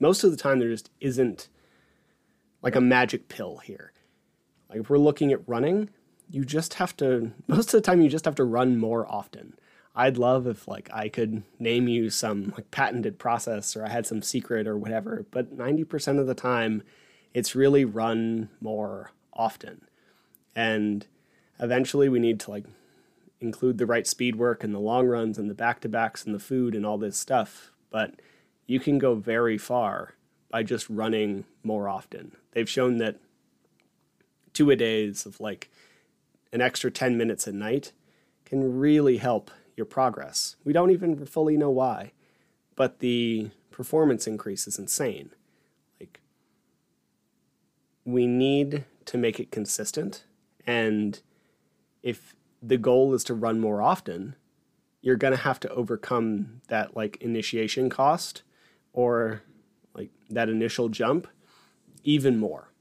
Most 0.00 0.24
of 0.24 0.30
the 0.30 0.38
time, 0.38 0.58
there 0.58 0.70
just 0.70 0.90
isn't 1.02 1.50
like 2.62 2.76
a 2.76 2.80
magic 2.80 3.28
pill 3.28 3.58
here. 3.58 3.92
Like 4.70 4.80
if 4.80 4.88
we're 4.88 4.96
looking 4.96 5.32
at 5.32 5.46
running, 5.46 5.90
you 6.30 6.44
just 6.44 6.74
have 6.74 6.96
to 6.98 7.32
most 7.46 7.68
of 7.68 7.72
the 7.72 7.80
time 7.80 8.00
you 8.00 8.08
just 8.08 8.24
have 8.24 8.34
to 8.36 8.44
run 8.44 8.78
more 8.78 9.10
often. 9.10 9.54
I'd 9.94 10.18
love 10.18 10.46
if 10.46 10.68
like 10.68 10.90
I 10.92 11.08
could 11.08 11.42
name 11.58 11.88
you 11.88 12.10
some 12.10 12.52
like 12.54 12.70
patented 12.70 13.18
process 13.18 13.74
or 13.76 13.84
I 13.84 13.88
had 13.88 14.06
some 14.06 14.20
secret 14.20 14.66
or 14.66 14.76
whatever, 14.76 15.24
but 15.30 15.56
90% 15.56 16.18
of 16.20 16.26
the 16.26 16.34
time 16.34 16.82
it's 17.32 17.54
really 17.54 17.84
run 17.84 18.50
more 18.60 19.12
often. 19.32 19.86
And 20.54 21.06
eventually 21.58 22.08
we 22.08 22.18
need 22.18 22.40
to 22.40 22.50
like 22.50 22.64
include 23.40 23.78
the 23.78 23.86
right 23.86 24.06
speed 24.06 24.36
work 24.36 24.64
and 24.64 24.74
the 24.74 24.78
long 24.78 25.06
runs 25.06 25.38
and 25.38 25.48
the 25.48 25.54
back 25.54 25.80
to 25.80 25.88
backs 25.88 26.24
and 26.24 26.34
the 26.34 26.38
food 26.38 26.74
and 26.74 26.84
all 26.84 26.98
this 26.98 27.18
stuff, 27.18 27.72
but 27.90 28.14
you 28.66 28.80
can 28.80 28.98
go 28.98 29.14
very 29.14 29.58
far 29.58 30.14
by 30.50 30.62
just 30.62 30.88
running 30.88 31.44
more 31.62 31.88
often. 31.88 32.32
They've 32.52 32.68
shown 32.68 32.98
that 32.98 33.16
two 34.52 34.70
a 34.70 34.76
days 34.76 35.26
of 35.26 35.40
like 35.40 35.70
an 36.52 36.60
extra 36.60 36.90
10 36.90 37.16
minutes 37.16 37.46
a 37.46 37.52
night 37.52 37.92
can 38.44 38.78
really 38.78 39.18
help 39.18 39.50
your 39.76 39.86
progress. 39.86 40.56
We 40.64 40.72
don't 40.72 40.90
even 40.90 41.26
fully 41.26 41.56
know 41.56 41.70
why, 41.70 42.12
but 42.76 43.00
the 43.00 43.50
performance 43.70 44.26
increase 44.26 44.66
is 44.66 44.78
insane. 44.78 45.30
Like, 46.00 46.20
we 48.04 48.26
need 48.26 48.84
to 49.06 49.18
make 49.18 49.38
it 49.38 49.50
consistent. 49.50 50.24
And 50.66 51.20
if 52.02 52.34
the 52.62 52.78
goal 52.78 53.14
is 53.14 53.24
to 53.24 53.34
run 53.34 53.60
more 53.60 53.82
often, 53.82 54.36
you're 55.02 55.16
going 55.16 55.34
to 55.34 55.42
have 55.42 55.60
to 55.60 55.68
overcome 55.70 56.62
that 56.68 56.96
like 56.96 57.16
initiation 57.20 57.90
cost 57.90 58.42
or 58.92 59.42
like 59.94 60.10
that 60.30 60.48
initial 60.48 60.88
jump 60.88 61.28
even 62.02 62.38
more. 62.38 62.72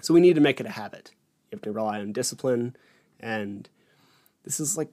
So 0.00 0.14
we 0.14 0.20
need 0.20 0.34
to 0.34 0.40
make 0.40 0.60
it 0.60 0.66
a 0.66 0.70
habit. 0.70 1.12
Have 1.54 1.62
to 1.62 1.72
rely 1.72 2.00
on 2.00 2.12
discipline. 2.12 2.76
And 3.20 3.68
this 4.44 4.60
is 4.60 4.76
like 4.76 4.90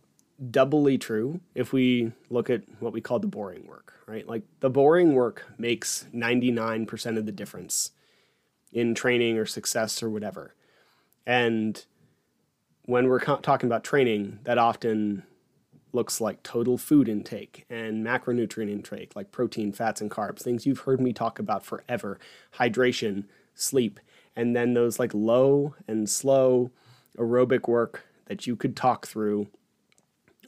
doubly 0.50 0.98
true 0.98 1.39
if 1.53 1.74
we 1.74 2.13
look 2.30 2.50
at 2.50 2.63
what 2.80 2.94
we 2.94 3.01
call 3.01 3.20
the 3.20 3.27
boring 3.27 3.68
work, 3.68 3.94
right? 4.08 4.27
Like 4.27 4.44
the 4.60 4.70
boring 4.70 5.13
work 5.13 5.46
makes 5.58 6.06
99% 6.13 7.18
of 7.18 7.25
the 7.25 7.32
difference 7.32 7.91
in 8.72 8.96
training 8.96 9.38
or 9.38 9.46
success 9.46 10.01
or 10.01 10.10
whatever. 10.10 10.56
And 11.25 11.84
when 12.86 13.08
we're 13.08 13.20
talking 13.20 13.68
about 13.68 13.84
training, 13.84 14.39
that 14.44 14.58
often 14.58 15.24
looks 15.94 16.22
like 16.22 16.41
total 16.41 16.77
food 16.77 17.10
intake 17.10 17.65
and 17.70 18.06
macronutrient 18.06 18.72
intake, 18.72 19.15
like 19.15 19.32
protein, 19.32 19.72
fats, 19.72 20.01
and 20.01 20.10
carbs, 20.10 20.41
things 20.41 20.65
you've 20.65 20.80
heard 20.80 21.01
me 21.01 21.13
talk 21.13 21.38
about 21.38 21.65
forever, 21.65 22.18
hydration, 22.58 23.25
sleep, 23.53 24.00
and 24.35 24.55
then 24.55 24.73
those 24.73 25.00
like 25.00 25.13
low 25.13 25.75
and 25.88 26.09
slow 26.09 26.71
aerobic 27.17 27.67
work 27.67 28.05
that 28.25 28.47
you 28.47 28.55
could 28.55 28.75
talk 28.75 29.07
through 29.07 29.47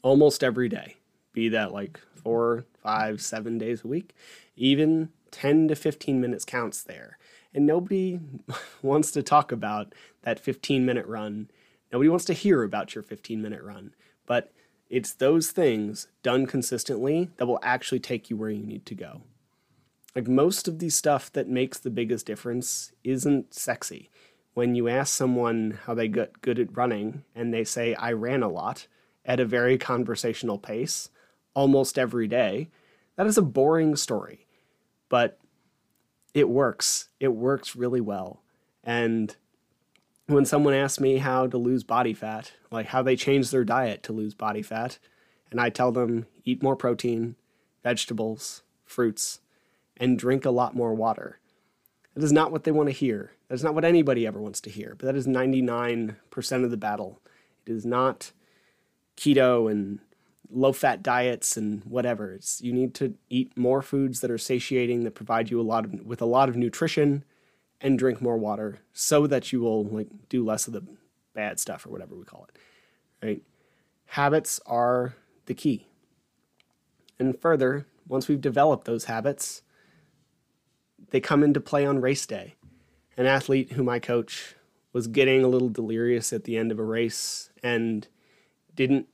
almost 0.01 0.43
every 0.43 0.69
day, 0.69 0.95
be 1.33 1.49
that 1.49 1.73
like 1.73 1.99
four, 2.15 2.65
five, 2.81 3.21
seven 3.21 3.57
days 3.57 3.83
a 3.83 3.87
week, 3.87 4.13
even 4.55 5.09
10 5.31 5.67
to 5.67 5.75
15 5.75 6.21
minutes 6.21 6.45
counts 6.45 6.83
there. 6.83 7.17
And 7.53 7.65
nobody 7.65 8.19
wants 8.81 9.11
to 9.11 9.23
talk 9.23 9.51
about 9.51 9.93
that 10.21 10.39
15 10.39 10.85
minute 10.85 11.05
run. 11.05 11.49
Nobody 11.91 12.09
wants 12.09 12.25
to 12.25 12.33
hear 12.33 12.63
about 12.63 12.95
your 12.95 13.03
15 13.03 13.41
minute 13.41 13.63
run. 13.63 13.93
But 14.25 14.51
it's 14.89 15.13
those 15.13 15.51
things 15.51 16.07
done 16.21 16.45
consistently 16.45 17.29
that 17.37 17.47
will 17.47 17.59
actually 17.63 17.99
take 17.99 18.29
you 18.29 18.37
where 18.37 18.49
you 18.49 18.63
need 18.63 18.85
to 18.85 18.95
go. 18.95 19.23
Like 20.15 20.27
most 20.27 20.67
of 20.67 20.79
the 20.79 20.89
stuff 20.89 21.31
that 21.33 21.47
makes 21.47 21.79
the 21.79 21.89
biggest 21.89 22.25
difference 22.25 22.91
isn't 23.03 23.53
sexy. 23.53 24.09
When 24.53 24.75
you 24.75 24.87
ask 24.87 25.13
someone 25.13 25.79
how 25.85 25.95
they 25.95 26.07
got 26.07 26.41
good 26.41 26.59
at 26.59 26.75
running 26.77 27.23
and 27.33 27.53
they 27.53 27.63
say, 27.63 27.95
I 27.95 28.11
ran 28.11 28.43
a 28.43 28.49
lot 28.49 28.87
at 29.25 29.39
a 29.39 29.45
very 29.45 29.77
conversational 29.77 30.59
pace 30.59 31.09
almost 31.55 31.97
every 31.97 32.27
day, 32.27 32.69
that 33.15 33.25
is 33.25 33.37
a 33.37 33.41
boring 33.41 33.95
story. 33.95 34.45
But 35.09 35.39
it 36.33 36.49
works. 36.49 37.09
It 37.19 37.29
works 37.29 37.75
really 37.75 38.01
well. 38.01 38.41
And 38.83 39.35
when 40.27 40.45
someone 40.45 40.73
asks 40.73 40.99
me 40.99 41.17
how 41.17 41.47
to 41.47 41.57
lose 41.57 41.83
body 41.83 42.13
fat, 42.13 42.53
like 42.71 42.87
how 42.87 43.01
they 43.01 43.15
change 43.15 43.49
their 43.49 43.63
diet 43.63 44.03
to 44.03 44.13
lose 44.13 44.33
body 44.33 44.61
fat, 44.61 44.99
and 45.51 45.59
I 45.59 45.69
tell 45.69 45.91
them 45.91 46.27
eat 46.45 46.63
more 46.63 46.75
protein, 46.75 47.35
vegetables, 47.83 48.63
fruits, 48.85 49.39
and 49.97 50.17
drink 50.17 50.45
a 50.45 50.51
lot 50.51 50.75
more 50.75 50.93
water. 50.93 51.39
That 52.13 52.23
is 52.23 52.31
not 52.31 52.51
what 52.51 52.63
they 52.63 52.71
want 52.71 52.89
to 52.89 52.93
hear. 52.93 53.31
That 53.47 53.55
is 53.55 53.63
not 53.63 53.75
what 53.75 53.85
anybody 53.85 54.27
ever 54.27 54.39
wants 54.39 54.61
to 54.61 54.69
hear, 54.69 54.95
but 54.97 55.05
that 55.05 55.15
is 55.15 55.27
99% 55.27 56.63
of 56.63 56.71
the 56.71 56.77
battle. 56.77 57.21
It 57.65 57.71
is 57.71 57.85
not 57.85 58.31
keto 59.17 59.69
and 59.69 59.99
low 60.51 60.73
fat 60.73 61.01
diets 61.01 61.57
and 61.57 61.83
whatever. 61.85 62.33
It's 62.33 62.61
you 62.61 62.73
need 62.73 62.93
to 62.95 63.15
eat 63.29 63.57
more 63.57 63.81
foods 63.81 64.21
that 64.21 64.31
are 64.31 64.37
satiating 64.37 65.03
that 65.03 65.15
provide 65.15 65.49
you 65.49 65.59
a 65.59 65.63
lot 65.63 65.85
of 65.85 66.05
with 66.05 66.21
a 66.21 66.25
lot 66.25 66.49
of 66.49 66.55
nutrition 66.55 67.23
and 67.81 67.99
drink 67.99 68.21
more 68.21 68.37
water 68.37 68.79
so 68.93 69.27
that 69.27 69.51
you 69.51 69.59
will 69.59 69.83
like 69.85 70.07
do 70.29 70.45
less 70.45 70.67
of 70.67 70.73
the 70.73 70.83
bad 71.33 71.59
stuff 71.59 71.85
or 71.85 71.89
whatever 71.89 72.15
we 72.15 72.23
call 72.23 72.47
it. 72.49 72.57
Right? 73.25 73.41
Habits 74.07 74.59
are 74.65 75.15
the 75.45 75.53
key. 75.53 75.87
And 77.19 77.39
further, 77.39 77.87
once 78.07 78.27
we've 78.27 78.41
developed 78.41 78.85
those 78.85 79.05
habits, 79.05 79.61
they 81.13 81.21
come 81.21 81.43
into 81.43 81.61
play 81.61 81.85
on 81.85 82.01
race 82.01 82.25
day. 82.25 82.55
An 83.15 83.27
athlete 83.27 83.73
whom 83.73 83.87
I 83.87 83.99
coach 83.99 84.55
was 84.93 85.05
getting 85.05 85.43
a 85.43 85.47
little 85.47 85.69
delirious 85.69 86.33
at 86.33 86.43
the 86.43 86.57
end 86.57 86.71
of 86.71 86.79
a 86.79 86.83
race 86.83 87.51
and 87.61 88.07
didn't 88.75 89.07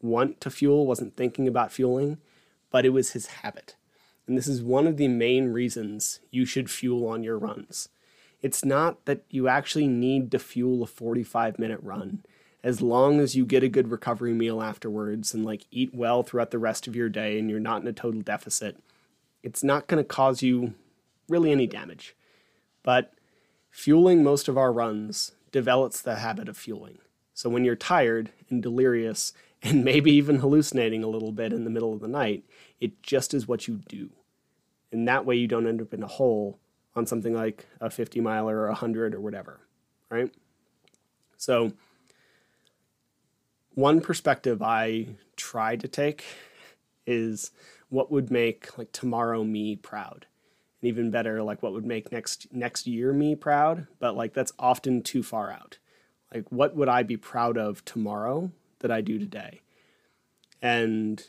want 0.00 0.40
to 0.40 0.50
fuel, 0.50 0.86
wasn't 0.86 1.14
thinking 1.14 1.46
about 1.46 1.70
fueling, 1.70 2.16
but 2.70 2.86
it 2.86 2.94
was 2.94 3.12
his 3.12 3.26
habit. 3.26 3.76
And 4.26 4.38
this 4.38 4.46
is 4.46 4.62
one 4.62 4.86
of 4.86 4.96
the 4.96 5.06
main 5.06 5.52
reasons 5.52 6.20
you 6.30 6.46
should 6.46 6.70
fuel 6.70 7.06
on 7.06 7.22
your 7.22 7.38
runs. 7.38 7.90
It's 8.40 8.64
not 8.64 9.04
that 9.04 9.22
you 9.28 9.48
actually 9.48 9.88
need 9.88 10.30
to 10.30 10.38
fuel 10.38 10.82
a 10.82 10.86
45 10.86 11.58
minute 11.58 11.80
run. 11.82 12.24
As 12.64 12.80
long 12.80 13.20
as 13.20 13.36
you 13.36 13.44
get 13.44 13.62
a 13.62 13.68
good 13.68 13.90
recovery 13.90 14.32
meal 14.32 14.62
afterwards 14.62 15.34
and 15.34 15.44
like 15.44 15.66
eat 15.70 15.94
well 15.94 16.22
throughout 16.22 16.52
the 16.52 16.58
rest 16.58 16.86
of 16.86 16.96
your 16.96 17.10
day 17.10 17.38
and 17.38 17.50
you're 17.50 17.60
not 17.60 17.82
in 17.82 17.88
a 17.88 17.92
total 17.92 18.22
deficit, 18.22 18.78
it's 19.42 19.62
not 19.62 19.88
going 19.88 20.02
to 20.02 20.08
cause 20.08 20.42
you 20.42 20.72
really 21.28 21.52
any 21.52 21.66
damage. 21.66 22.16
But 22.82 23.14
fueling 23.70 24.22
most 24.22 24.48
of 24.48 24.58
our 24.58 24.72
runs 24.72 25.32
develops 25.50 26.00
the 26.00 26.16
habit 26.16 26.48
of 26.48 26.56
fueling. 26.56 26.98
So 27.34 27.48
when 27.48 27.64
you're 27.64 27.76
tired 27.76 28.30
and 28.50 28.62
delirious 28.62 29.32
and 29.62 29.84
maybe 29.84 30.10
even 30.12 30.40
hallucinating 30.40 31.04
a 31.04 31.08
little 31.08 31.32
bit 31.32 31.52
in 31.52 31.64
the 31.64 31.70
middle 31.70 31.92
of 31.92 32.00
the 32.00 32.08
night, 32.08 32.44
it 32.80 33.02
just 33.02 33.32
is 33.32 33.46
what 33.46 33.68
you 33.68 33.80
do. 33.88 34.10
And 34.90 35.06
that 35.06 35.24
way 35.24 35.36
you 35.36 35.46
don't 35.46 35.66
end 35.68 35.80
up 35.80 35.94
in 35.94 36.02
a 36.02 36.08
hole 36.08 36.58
on 36.94 37.06
something 37.06 37.32
like 37.32 37.66
a 37.80 37.88
50 37.88 38.20
miler 38.20 38.58
or 38.58 38.66
a 38.66 38.72
100 38.72 39.14
or 39.14 39.20
whatever, 39.20 39.60
right? 40.10 40.30
So, 41.38 41.72
one 43.74 44.00
perspective 44.00 44.60
I 44.60 45.06
try 45.36 45.76
to 45.76 45.88
take 45.88 46.24
is 47.06 47.50
what 47.88 48.10
would 48.10 48.30
make 48.30 48.76
like 48.76 48.92
tomorrow 48.92 49.42
me 49.44 49.76
proud. 49.76 50.26
And 50.82 50.88
even 50.88 51.10
better, 51.10 51.42
like 51.42 51.62
what 51.62 51.72
would 51.72 51.86
make 51.86 52.12
next 52.12 52.52
next 52.52 52.86
year 52.86 53.12
me 53.12 53.34
proud, 53.34 53.86
but 53.98 54.16
like 54.16 54.34
that's 54.34 54.52
often 54.58 55.02
too 55.02 55.22
far 55.22 55.50
out. 55.50 55.78
Like 56.34 56.50
what 56.50 56.76
would 56.76 56.88
I 56.88 57.02
be 57.02 57.16
proud 57.16 57.56
of 57.56 57.84
tomorrow 57.84 58.50
that 58.82 58.90
I 58.90 59.00
do 59.00 59.18
today. 59.18 59.60
And 60.60 61.24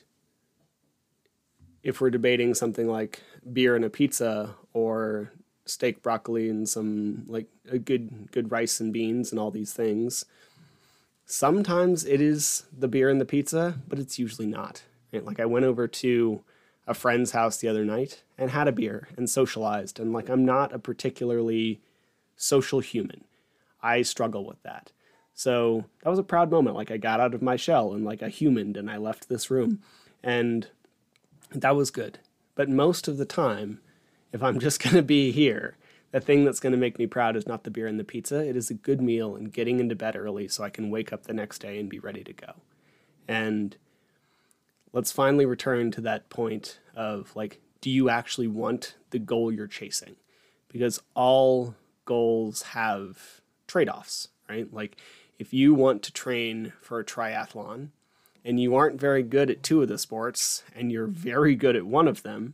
if 1.82 2.02
we're 2.02 2.10
debating 2.10 2.54
something 2.54 2.88
like 2.88 3.22
beer 3.52 3.76
and 3.76 3.86
a 3.86 3.90
pizza 3.90 4.56
or 4.74 5.32
steak, 5.66 6.04
broccoli, 6.04 6.50
and 6.50 6.68
some 6.68 7.24
like 7.28 7.48
a 7.70 7.80
good 7.80 8.32
good 8.32 8.52
rice 8.52 8.80
and 8.80 8.92
beans 8.92 9.32
and 9.32 9.40
all 9.40 9.52
these 9.52 9.74
things, 9.74 10.26
sometimes 11.26 12.06
it 12.06 12.22
is 12.22 12.66
the 12.78 12.88
beer 12.88 13.10
and 13.10 13.22
the 13.22 13.26
pizza, 13.26 13.80
but 13.88 14.00
it's 14.00 14.20
usually 14.20 14.48
not. 14.48 14.84
Right? 15.12 15.26
Like 15.26 15.40
I 15.40 15.46
went 15.46 15.66
over 15.66 15.88
to 15.88 16.44
a 16.86 16.94
friend's 16.94 17.32
house 17.32 17.58
the 17.58 17.68
other 17.68 17.86
night 17.86 18.24
and 18.38 18.52
had 18.52 18.68
a 18.68 18.74
beer 18.74 19.08
and 19.18 19.30
socialized, 19.30 20.00
and 20.00 20.14
like 20.14 20.30
I'm 20.30 20.46
not 20.46 20.74
a 20.74 20.80
particularly 20.80 21.82
social 22.36 22.80
human. 22.80 23.24
I 23.82 24.02
struggle 24.02 24.46
with 24.46 24.62
that. 24.64 24.92
So 25.34 25.86
that 26.04 26.10
was 26.10 26.20
a 26.20 26.24
proud 26.24 26.52
moment. 26.52 26.76
Like 26.76 26.92
I 26.92 26.98
got 26.98 27.20
out 27.20 27.34
of 27.34 27.42
my 27.42 27.56
shell 27.56 27.94
and 27.94 28.06
like 28.06 28.22
I 28.22 28.30
humaned 28.30 28.78
and 28.78 28.90
I 28.90 28.98
left 28.98 29.30
this 29.30 29.50
room. 29.50 29.82
And 30.24 30.68
that 31.52 31.76
was 31.76 31.92
good. 31.92 32.20
But 32.56 32.70
most 32.70 33.08
of 33.08 33.18
the 33.18 33.26
time, 33.26 33.80
if 34.32 34.44
I'm 34.44 34.60
just 34.60 34.82
going 34.82 34.96
to 34.96 35.04
be 35.04 35.32
here, 35.32 35.76
the 36.12 36.22
thing 36.22 36.46
that's 36.46 36.60
going 36.60 36.72
to 36.72 36.78
make 36.78 37.00
me 37.00 37.08
proud 37.08 37.36
is 37.36 37.48
not 37.48 37.64
the 37.64 37.72
beer 37.72 37.88
and 37.88 38.00
the 38.00 38.04
pizza. 38.04 38.48
It 38.48 38.56
is 38.56 38.70
a 38.70 38.76
good 38.76 39.02
meal 39.02 39.36
and 39.36 39.52
getting 39.52 39.80
into 39.80 39.96
bed 39.96 40.16
early 40.16 40.48
so 40.48 40.64
I 40.64 40.70
can 40.70 40.92
wake 40.92 41.12
up 41.12 41.24
the 41.24 41.34
next 41.34 41.60
day 41.60 41.80
and 41.80 41.90
be 41.90 42.00
ready 42.00 42.24
to 42.24 42.34
go. 42.34 42.54
And 43.28 43.76
let's 44.94 45.12
finally 45.12 45.46
return 45.46 45.92
to 45.92 46.02
that 46.02 46.30
point 46.30 46.80
of 46.96 47.36
like, 47.36 47.60
do 47.82 47.90
you 47.90 48.10
actually 48.10 48.48
want 48.48 48.96
the 49.10 49.20
goal 49.20 49.52
you're 49.52 49.68
chasing? 49.68 50.16
Because 50.70 51.02
all 51.16 51.76
goals 52.06 52.62
have 52.62 53.42
trade 53.68 53.90
offs, 53.90 54.30
right? 54.48 54.72
Like, 54.74 54.98
if 55.40 55.54
you 55.54 55.74
want 55.74 56.04
to 56.04 56.14
train 56.14 56.74
for 56.80 57.00
a 57.00 57.06
triathlon 57.06 57.90
and 58.46 58.60
you 58.60 58.76
aren't 58.76 59.00
very 59.00 59.24
good 59.24 59.50
at 59.50 59.64
two 59.64 59.82
of 59.82 59.88
the 59.88 59.98
sports 59.98 60.64
and 60.76 60.92
you're 60.92 61.08
very 61.08 61.56
good 61.56 61.76
at 61.76 61.86
one 61.86 62.08
of 62.08 62.24
them, 62.24 62.54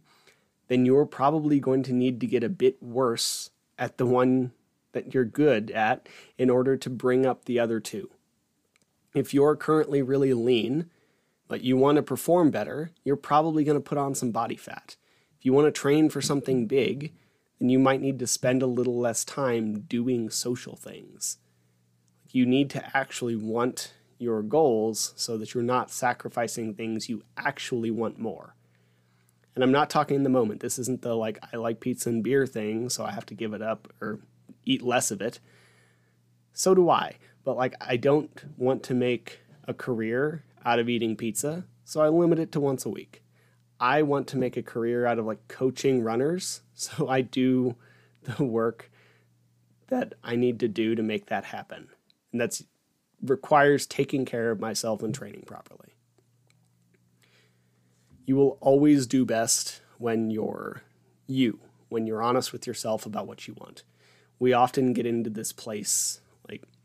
then 0.69 0.85
you're 0.85 1.05
probably 1.05 1.59
going 1.59 1.83
to 1.83 1.93
need 1.93 2.19
to 2.21 2.27
get 2.27 2.43
a 2.43 2.49
bit 2.49 2.81
worse 2.81 3.51
at 3.77 3.97
the 3.97 4.05
one 4.05 4.51
that 4.93 5.13
you're 5.13 5.25
good 5.25 5.71
at 5.71 6.07
in 6.37 6.49
order 6.49 6.77
to 6.77 6.89
bring 6.89 7.25
up 7.25 7.45
the 7.45 7.59
other 7.59 7.79
two. 7.79 8.09
If 9.13 9.33
you're 9.33 9.55
currently 9.55 10.01
really 10.01 10.33
lean, 10.33 10.89
but 11.49 11.61
you 11.61 11.75
want 11.75 11.97
to 11.97 12.01
perform 12.01 12.49
better, 12.49 12.91
you're 13.03 13.17
probably 13.17 13.65
going 13.65 13.75
to 13.77 13.81
put 13.81 13.97
on 13.97 14.15
some 14.15 14.31
body 14.31 14.55
fat. 14.55 14.95
If 15.37 15.45
you 15.45 15.51
want 15.51 15.67
to 15.67 15.71
train 15.71 16.09
for 16.09 16.21
something 16.21 16.65
big, 16.65 17.13
then 17.59 17.67
you 17.67 17.79
might 17.79 17.99
need 17.99 18.19
to 18.19 18.27
spend 18.27 18.61
a 18.61 18.67
little 18.67 18.97
less 18.97 19.25
time 19.25 19.81
doing 19.81 20.29
social 20.29 20.77
things 20.77 21.39
you 22.31 22.45
need 22.45 22.69
to 22.71 22.97
actually 22.97 23.35
want 23.35 23.93
your 24.17 24.41
goals 24.41 25.13
so 25.15 25.37
that 25.37 25.53
you're 25.53 25.63
not 25.63 25.91
sacrificing 25.91 26.73
things 26.73 27.09
you 27.09 27.23
actually 27.37 27.91
want 27.91 28.19
more. 28.19 28.55
And 29.55 29.63
I'm 29.63 29.71
not 29.71 29.89
talking 29.89 30.15
in 30.15 30.23
the 30.23 30.29
moment. 30.29 30.61
This 30.61 30.77
isn't 30.79 31.01
the 31.01 31.15
like, 31.15 31.39
I 31.51 31.57
like 31.57 31.79
pizza 31.79 32.09
and 32.09 32.23
beer 32.23 32.45
thing, 32.45 32.89
so 32.89 33.03
I 33.03 33.11
have 33.11 33.25
to 33.27 33.33
give 33.33 33.53
it 33.53 33.61
up 33.61 33.91
or 34.01 34.19
eat 34.63 34.81
less 34.81 35.11
of 35.11 35.21
it. 35.21 35.39
So 36.53 36.75
do 36.75 36.89
I. 36.89 37.15
But 37.43 37.57
like, 37.57 37.75
I 37.81 37.97
don't 37.97 38.31
want 38.57 38.83
to 38.83 38.93
make 38.93 39.39
a 39.67 39.73
career 39.73 40.43
out 40.65 40.79
of 40.79 40.89
eating 40.89 41.15
pizza, 41.15 41.65
so 41.83 42.01
I 42.01 42.09
limit 42.09 42.39
it 42.39 42.51
to 42.53 42.59
once 42.59 42.85
a 42.85 42.89
week. 42.89 43.23
I 43.79 44.01
want 44.01 44.27
to 44.27 44.37
make 44.37 44.57
a 44.57 44.63
career 44.63 45.05
out 45.05 45.19
of 45.19 45.25
like 45.25 45.47
coaching 45.47 46.03
runners, 46.03 46.61
so 46.73 47.07
I 47.07 47.21
do 47.21 47.75
the 48.23 48.43
work 48.43 48.91
that 49.87 50.13
I 50.23 50.35
need 50.35 50.59
to 50.59 50.67
do 50.67 50.93
to 50.95 51.01
make 51.01 51.27
that 51.27 51.45
happen 51.45 51.87
and 52.31 52.39
that's 52.39 52.63
requires 53.21 53.85
taking 53.85 54.25
care 54.25 54.51
of 54.51 54.59
myself 54.59 55.03
and 55.03 55.13
training 55.13 55.43
properly. 55.45 55.95
You 58.25 58.35
will 58.35 58.57
always 58.61 59.07
do 59.07 59.25
best 59.25 59.81
when 59.97 60.29
you're 60.29 60.83
you, 61.27 61.59
when 61.89 62.07
you're 62.07 62.21
honest 62.21 62.53
with 62.53 62.65
yourself 62.65 63.05
about 63.05 63.27
what 63.27 63.47
you 63.47 63.55
want. 63.55 63.83
We 64.37 64.53
often 64.53 64.93
get 64.93 65.05
into 65.05 65.29
this 65.29 65.51
place 65.51 66.21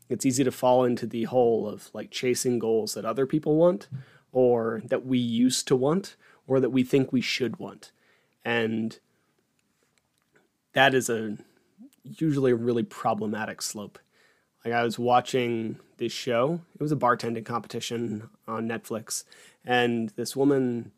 it's 0.09 0.25
easy 0.25 0.43
to 0.43 0.51
fall 0.51 0.83
into 0.83 1.05
the 1.05 1.23
hole 1.25 1.67
of 1.67 1.89
like 1.93 2.11
chasing 2.11 2.59
goals 2.59 2.93
that 2.93 3.05
other 3.05 3.25
people 3.25 3.55
want 3.55 3.87
or 4.31 4.81
that 4.85 5.05
we 5.05 5.17
used 5.17 5.67
to 5.67 5.75
want 5.75 6.15
or 6.47 6.59
that 6.59 6.69
we 6.69 6.83
think 6.83 7.11
we 7.11 7.21
should 7.21 7.57
want. 7.57 7.91
And 8.43 8.99
that 10.73 10.93
is 10.93 11.09
a 11.09 11.37
usually 12.03 12.51
a 12.51 12.55
really 12.55 12.83
problematic 12.83 13.61
slope 13.61 13.97
like 14.65 14.73
I 14.73 14.83
was 14.83 14.97
watching 14.97 15.77
this 15.97 16.11
show. 16.11 16.59
It 16.73 16.81
was 16.81 16.91
a 16.91 16.97
bartending 16.97 17.45
competition 17.45 18.29
on 18.47 18.67
Netflix, 18.67 19.23
and 19.63 20.09
this 20.09 20.35
woman 20.35 20.91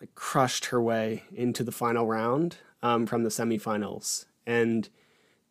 like 0.00 0.14
crushed 0.14 0.66
her 0.66 0.80
way 0.80 1.24
into 1.34 1.64
the 1.64 1.72
final 1.72 2.06
round 2.06 2.58
um, 2.82 3.06
from 3.06 3.24
the 3.24 3.28
semifinals. 3.28 4.26
And 4.46 4.88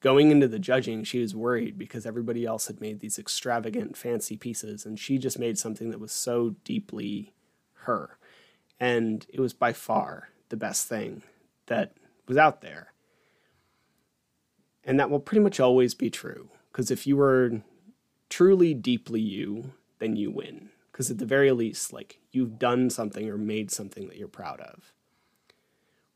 going 0.02 0.32
into 0.32 0.48
the 0.48 0.60
judging, 0.60 1.04
she 1.04 1.20
was 1.20 1.36
worried 1.36 1.78
because 1.78 2.06
everybody 2.06 2.46
else 2.46 2.68
had 2.68 2.82
made 2.82 3.00
these 3.00 3.20
extravagant, 3.20 3.98
fancy 3.98 4.38
pieces, 4.38 4.86
and 4.86 5.00
she 5.00 5.18
just 5.18 5.40
made 5.40 5.58
something 5.58 5.90
that 5.92 6.00
was 6.00 6.12
so 6.12 6.56
deeply 6.64 7.34
her. 7.82 8.18
And 8.80 9.26
it 9.30 9.40
was 9.40 9.54
by 9.54 9.74
far 9.74 10.30
the 10.50 10.58
best 10.58 10.88
thing 10.88 11.24
that 11.66 11.94
was 12.28 12.38
out 12.38 12.62
there. 12.62 12.94
And 14.84 15.00
that 15.00 15.10
will 15.10 15.20
pretty 15.20 15.42
much 15.42 15.60
always 15.60 15.94
be 15.94 16.10
true 16.10 16.50
because 16.72 16.90
if 16.90 17.06
you 17.06 17.18
were 17.18 17.62
truly 18.30 18.74
deeply 18.74 19.20
you, 19.20 19.74
then 20.00 20.16
you 20.16 20.32
win. 20.32 20.70
Because 20.92 21.12
at 21.12 21.18
the 21.18 21.26
very 21.26 21.52
least, 21.52 21.92
like 21.92 22.20
you've 22.32 22.58
done 22.58 22.90
something 22.90 23.28
or 23.30 23.38
made 23.38 23.72
something 23.72 24.08
that 24.08 24.18
you're 24.18 24.28
proud 24.28 24.62
of. 24.62 24.94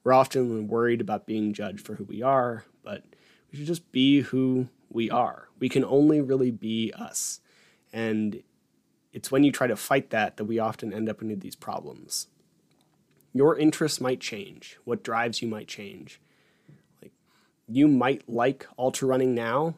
We're 0.03 0.13
often 0.13 0.67
worried 0.67 1.01
about 1.01 1.25
being 1.25 1.53
judged 1.53 1.85
for 1.85 1.95
who 1.95 2.03
we 2.03 2.21
are, 2.21 2.65
we 3.53 3.59
should 3.59 3.67
just 3.67 3.91
be 3.93 4.21
who 4.21 4.67
we 4.89 5.11
are. 5.11 5.47
We 5.59 5.69
can 5.69 5.85
only 5.85 6.21
really 6.21 6.51
be 6.51 6.91
us. 6.97 7.39
And 7.93 8.43
it's 9.13 9.31
when 9.31 9.43
you 9.43 9.51
try 9.51 9.67
to 9.67 9.75
fight 9.75 10.09
that 10.09 10.37
that 10.37 10.45
we 10.45 10.59
often 10.59 10.91
end 10.91 11.07
up 11.07 11.21
into 11.21 11.35
these 11.35 11.55
problems. 11.55 12.27
your 13.33 13.57
interests 13.57 13.99
might 13.99 14.19
change, 14.19 14.77
what 14.85 15.03
drives 15.03 15.41
you 15.41 15.47
might 15.47 15.67
change. 15.67 16.21
Like 17.01 17.11
you 17.67 17.87
might 17.87 18.29
like 18.29 18.67
ultra 18.77 19.07
running 19.07 19.33
now. 19.33 19.75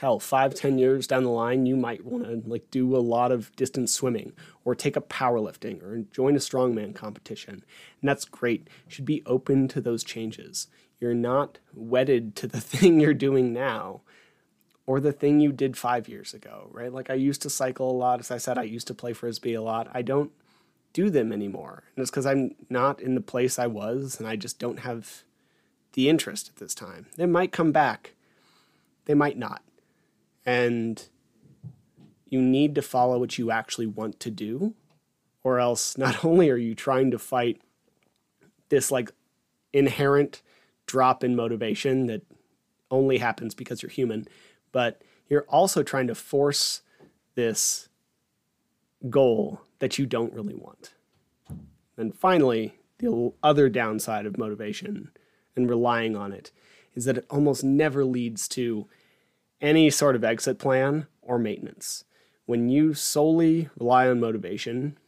Hell, 0.00 0.18
five, 0.18 0.54
ten 0.54 0.78
years 0.78 1.06
down 1.06 1.22
the 1.22 1.30
line, 1.30 1.64
you 1.64 1.76
might 1.76 2.04
want 2.04 2.24
to 2.24 2.42
like 2.48 2.70
do 2.70 2.96
a 2.96 2.98
lot 2.98 3.30
of 3.30 3.54
distance 3.56 3.94
swimming 3.94 4.32
or 4.64 4.74
take 4.74 4.96
up 4.96 5.08
powerlifting 5.08 5.82
or 5.82 6.04
join 6.12 6.34
a 6.34 6.40
strongman 6.40 6.94
competition. 6.94 7.64
And 8.00 8.08
that's 8.08 8.24
great. 8.24 8.68
You 8.86 8.90
should 8.90 9.04
be 9.04 9.22
open 9.26 9.68
to 9.68 9.80
those 9.80 10.02
changes. 10.02 10.66
You're 11.02 11.14
not 11.14 11.58
wedded 11.74 12.36
to 12.36 12.46
the 12.46 12.60
thing 12.70 13.00
you're 13.00 13.12
doing 13.12 13.52
now 13.52 14.02
or 14.86 15.00
the 15.00 15.12
thing 15.12 15.40
you 15.40 15.50
did 15.50 15.76
five 15.76 16.08
years 16.08 16.32
ago, 16.32 16.68
right? 16.70 16.92
Like 16.92 17.10
I 17.10 17.14
used 17.14 17.42
to 17.42 17.50
cycle 17.50 17.90
a 17.90 17.92
lot. 17.92 18.20
As 18.20 18.30
I 18.30 18.38
said, 18.38 18.56
I 18.56 18.62
used 18.62 18.86
to 18.86 18.94
play 18.94 19.12
frisbee 19.12 19.54
a 19.54 19.62
lot. 19.62 19.88
I 19.92 20.02
don't 20.02 20.30
do 20.92 21.10
them 21.10 21.32
anymore. 21.32 21.82
And 21.96 22.02
it's 22.02 22.10
because 22.10 22.24
I'm 22.24 22.54
not 22.70 23.00
in 23.00 23.16
the 23.16 23.20
place 23.20 23.58
I 23.58 23.66
was 23.66 24.20
and 24.20 24.28
I 24.28 24.36
just 24.36 24.60
don't 24.60 24.78
have 24.78 25.24
the 25.94 26.08
interest 26.08 26.48
at 26.48 26.56
this 26.56 26.74
time. 26.74 27.06
They 27.16 27.26
might 27.26 27.50
come 27.50 27.72
back, 27.72 28.14
they 29.06 29.14
might 29.14 29.36
not. 29.36 29.62
And 30.46 31.08
you 32.28 32.40
need 32.40 32.76
to 32.76 32.82
follow 32.82 33.18
what 33.18 33.38
you 33.38 33.50
actually 33.50 33.86
want 33.86 34.20
to 34.20 34.30
do, 34.30 34.74
or 35.42 35.58
else 35.58 35.98
not 35.98 36.24
only 36.24 36.48
are 36.48 36.56
you 36.56 36.76
trying 36.76 37.10
to 37.10 37.18
fight 37.18 37.60
this 38.68 38.92
like 38.92 39.10
inherent 39.72 40.42
drop 40.86 41.24
in 41.24 41.36
motivation 41.36 42.06
that 42.06 42.22
only 42.90 43.18
happens 43.18 43.54
because 43.54 43.82
you're 43.82 43.90
human, 43.90 44.28
but 44.70 45.02
you're 45.28 45.46
also 45.48 45.82
trying 45.82 46.06
to 46.06 46.14
force 46.14 46.82
this 47.34 47.88
goal 49.08 49.60
that 49.78 49.98
you 49.98 50.06
don't 50.06 50.32
really 50.32 50.54
want. 50.54 50.94
And 51.96 52.14
finally, 52.14 52.76
the 52.98 53.32
other 53.42 53.68
downside 53.68 54.26
of 54.26 54.38
motivation 54.38 55.10
and 55.56 55.68
relying 55.68 56.16
on 56.16 56.32
it 56.32 56.52
is 56.94 57.04
that 57.04 57.18
it 57.18 57.26
almost 57.30 57.64
never 57.64 58.04
leads 58.04 58.48
to 58.48 58.86
any 59.60 59.90
sort 59.90 60.16
of 60.16 60.24
exit 60.24 60.58
plan 60.58 61.06
or 61.22 61.38
maintenance. 61.38 62.04
When 62.46 62.68
you 62.68 62.94
solely 62.94 63.70
rely 63.78 64.08
on 64.08 64.20
motivation, 64.20 64.98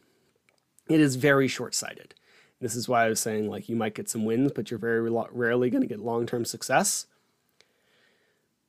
it 0.89 0.99
is 0.99 1.15
very 1.15 1.47
short 1.47 1.75
sighted. 1.75 2.15
This 2.61 2.75
is 2.75 2.87
why 2.87 3.05
I 3.05 3.09
was 3.09 3.19
saying, 3.19 3.49
like, 3.49 3.67
you 3.67 3.75
might 3.75 3.95
get 3.95 4.09
some 4.09 4.25
wins, 4.25 4.51
but 4.53 4.71
you're 4.71 4.79
very 4.79 5.01
rarely 5.31 5.69
going 5.69 5.81
to 5.81 5.87
get 5.87 5.99
long 5.99 6.25
term 6.25 6.45
success. 6.45 7.07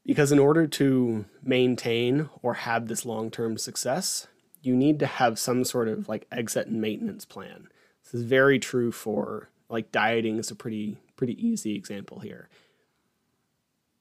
Because 0.04 0.30
in 0.30 0.38
order 0.38 0.66
to 0.66 1.24
maintain 1.42 2.28
or 2.42 2.54
have 2.54 2.88
this 2.88 3.04
long 3.04 3.30
term 3.30 3.58
success, 3.58 4.26
you 4.62 4.74
need 4.74 4.98
to 4.98 5.06
have 5.06 5.38
some 5.38 5.64
sort 5.64 5.88
of 5.88 6.08
like 6.08 6.26
exit 6.30 6.66
and 6.66 6.80
maintenance 6.80 7.24
plan. 7.24 7.68
This 8.04 8.14
is 8.14 8.22
very 8.22 8.58
true 8.58 8.92
for 8.92 9.48
like 9.68 9.92
dieting 9.92 10.38
is 10.38 10.50
a 10.50 10.56
pretty 10.56 10.98
pretty 11.16 11.34
easy 11.44 11.74
example 11.74 12.20
here. 12.20 12.48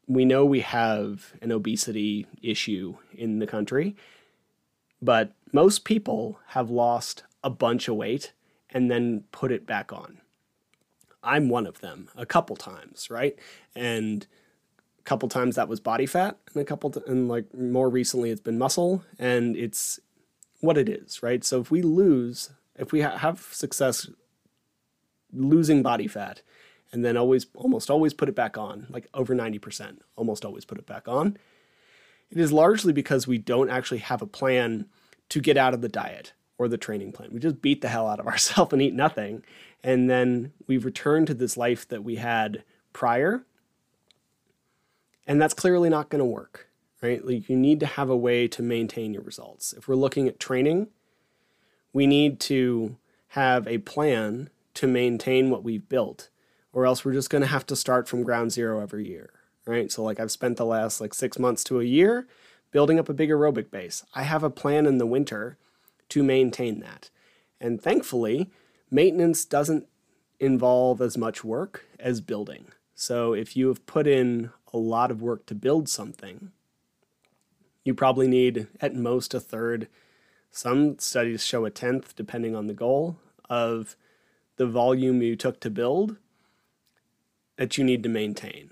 We 0.08 0.26
know 0.26 0.46
we 0.46 0.60
have 0.62 1.34
an 1.42 1.52
obesity 1.52 2.28
issue 2.42 2.98
in 3.14 3.40
the 3.40 3.48
country, 3.48 3.96
but 5.02 5.34
most 5.52 5.86
people 5.86 6.40
have 6.50 6.70
lost 6.70 7.24
a 7.44 7.50
bunch 7.50 7.88
of 7.88 7.96
weight 7.96 8.34
and 8.76 8.92
then 8.92 9.24
put 9.32 9.54
it 9.54 9.66
back 9.66 9.94
on. 9.94 10.20
I'm 11.24 11.50
one 11.50 11.66
of 11.66 11.80
them 11.80 12.10
a 12.16 12.26
couple 12.26 12.58
times, 12.58 13.10
right? 13.10 13.40
And 13.74 14.28
a 15.00 15.04
couple 15.04 15.30
times 15.30 15.56
that 15.56 15.70
was 15.70 15.80
body 15.80 16.06
fat 16.06 16.38
and 16.54 16.62
a 16.62 16.66
couple 16.66 16.92
t- 16.92 17.02
and 17.08 17.30
like 17.30 17.52
more 17.56 17.90
recently 17.90 18.30
it's 18.32 18.42
been 18.42 18.60
muscle 18.60 19.04
and 19.18 19.56
it's 19.56 20.00
what 20.62 20.78
it 20.78 20.90
is 20.90 21.22
right 21.22 21.44
so 21.44 21.62
if 21.62 21.70
we 21.70 21.84
lose 21.84 22.50
if 22.76 22.92
we 22.92 23.02
ha- 23.02 23.18
have 23.18 23.40
success 23.52 24.10
losing 25.32 25.84
body 25.84 26.08
fat 26.08 26.42
and 26.92 27.06
then 27.06 27.16
always 27.16 27.46
almost 27.54 27.92
always 27.92 28.16
put 28.16 28.30
it 28.30 28.36
back 28.36 28.58
on 28.58 28.88
like 28.90 29.08
over 29.14 29.36
90% 29.36 30.00
almost 30.16 30.44
always 30.44 30.66
put 30.66 30.80
it 30.80 30.88
back 30.88 31.08
on 31.08 31.38
it 32.32 32.40
is 32.40 32.52
largely 32.52 32.92
because 32.92 33.28
we 33.28 33.38
don't 33.38 33.70
actually 33.70 34.00
have 34.00 34.24
a 34.24 34.28
plan 34.28 34.88
to 35.30 35.40
get 35.40 35.56
out 35.56 35.76
of 35.76 35.82
the 35.82 35.90
diet 35.90 36.34
or 36.58 36.68
the 36.68 36.78
training 36.78 37.12
plan 37.12 37.30
we 37.32 37.40
just 37.40 37.62
beat 37.62 37.82
the 37.82 37.90
hell 37.90 38.08
out 38.08 38.20
of 38.20 38.28
ourselves 38.34 38.74
and 38.74 38.82
eat 38.82 38.94
nothing 38.94 39.44
and 39.84 40.10
then 40.10 40.52
we 40.68 40.78
return 40.78 41.26
to 41.26 41.34
this 41.34 41.58
life 41.58 41.88
that 41.88 42.04
we 42.04 42.16
had 42.16 42.64
prior 42.94 43.46
and 45.28 45.42
that's 45.42 45.54
clearly 45.54 45.90
not 45.90 46.10
going 46.10 46.20
to 46.20 46.26
work, 46.26 46.68
right? 47.02 47.26
Like 47.26 47.50
you 47.50 47.56
need 47.56 47.80
to 47.80 47.86
have 47.86 48.10
a 48.10 48.18
way 48.18 48.48
to 48.50 48.62
maintain 48.62 49.14
your 49.14 49.24
results. 49.24 49.74
If 49.74 49.88
we're 49.88 49.96
looking 49.96 50.28
at 50.28 50.40
training, 50.40 50.88
we 51.94 52.08
need 52.08 52.40
to 52.42 52.98
have 53.30 53.68
a 53.68 53.80
plan 53.80 54.50
to 54.76 54.88
maintain 54.88 55.50
what 55.50 55.64
we've 55.64 55.88
built, 55.88 56.30
or 56.74 56.86
else 56.86 57.04
we're 57.04 57.14
just 57.14 57.30
going 57.30 57.42
to 57.42 57.48
have 57.48 57.66
to 57.68 57.76
start 57.76 58.08
from 58.08 58.24
ground 58.24 58.52
zero 58.52 58.82
every 58.82 59.08
year, 59.08 59.32
right? 59.66 59.92
So, 59.92 60.04
like, 60.04 60.20
I've 60.20 60.32
spent 60.32 60.58
the 60.58 60.66
last 60.66 61.00
like 61.00 61.14
six 61.14 61.40
months 61.40 61.64
to 61.66 61.80
a 61.80 61.86
year 61.86 62.28
building 62.72 63.00
up 63.00 63.08
a 63.08 63.14
big 63.14 63.30
aerobic 63.30 63.72
base. 63.72 64.04
I 64.14 64.24
have 64.24 64.44
a 64.44 64.50
plan 64.50 64.86
in 64.86 64.98
the 64.98 65.06
winter 65.06 65.58
to 66.10 66.24
maintain 66.24 66.80
that. 66.80 67.10
And 67.60 67.82
thankfully, 67.82 68.52
maintenance 68.92 69.46
doesn't 69.46 69.88
involve 70.40 71.02
as 71.02 71.18
much 71.18 71.44
work 71.44 71.86
as 72.00 72.22
building. 72.22 72.68
So, 72.94 73.34
if 73.34 73.58
you 73.58 73.68
have 73.68 73.86
put 73.86 74.08
in 74.08 74.52
a 74.76 74.78
lot 74.78 75.10
of 75.10 75.22
work 75.22 75.46
to 75.46 75.56
build 75.56 75.88
something. 75.88 76.52
You 77.86 77.94
probably 77.94 78.28
need 78.28 78.68
at 78.82 78.94
most 78.94 79.34
a 79.34 79.40
third. 79.40 79.88
Some 80.52 81.00
studies 81.00 81.46
show 81.46 81.64
a 81.64 81.72
tenth, 81.72 82.14
depending 82.16 82.56
on 82.56 82.68
the 82.68 82.74
goal, 82.74 83.18
of 83.50 83.96
the 84.58 84.68
volume 84.68 85.22
you 85.22 85.38
took 85.38 85.62
to 85.62 85.70
build 85.70 86.18
that 87.56 87.78
you 87.78 87.86
need 87.86 88.04
to 88.04 88.10
maintain. 88.10 88.72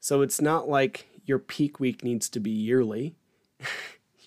So 0.00 0.20
it's 0.20 0.40
not 0.40 0.68
like 0.68 1.08
your 1.24 1.38
peak 1.38 1.80
week 1.80 2.04
needs 2.04 2.28
to 2.28 2.40
be 2.40 2.50
yearly. 2.50 3.16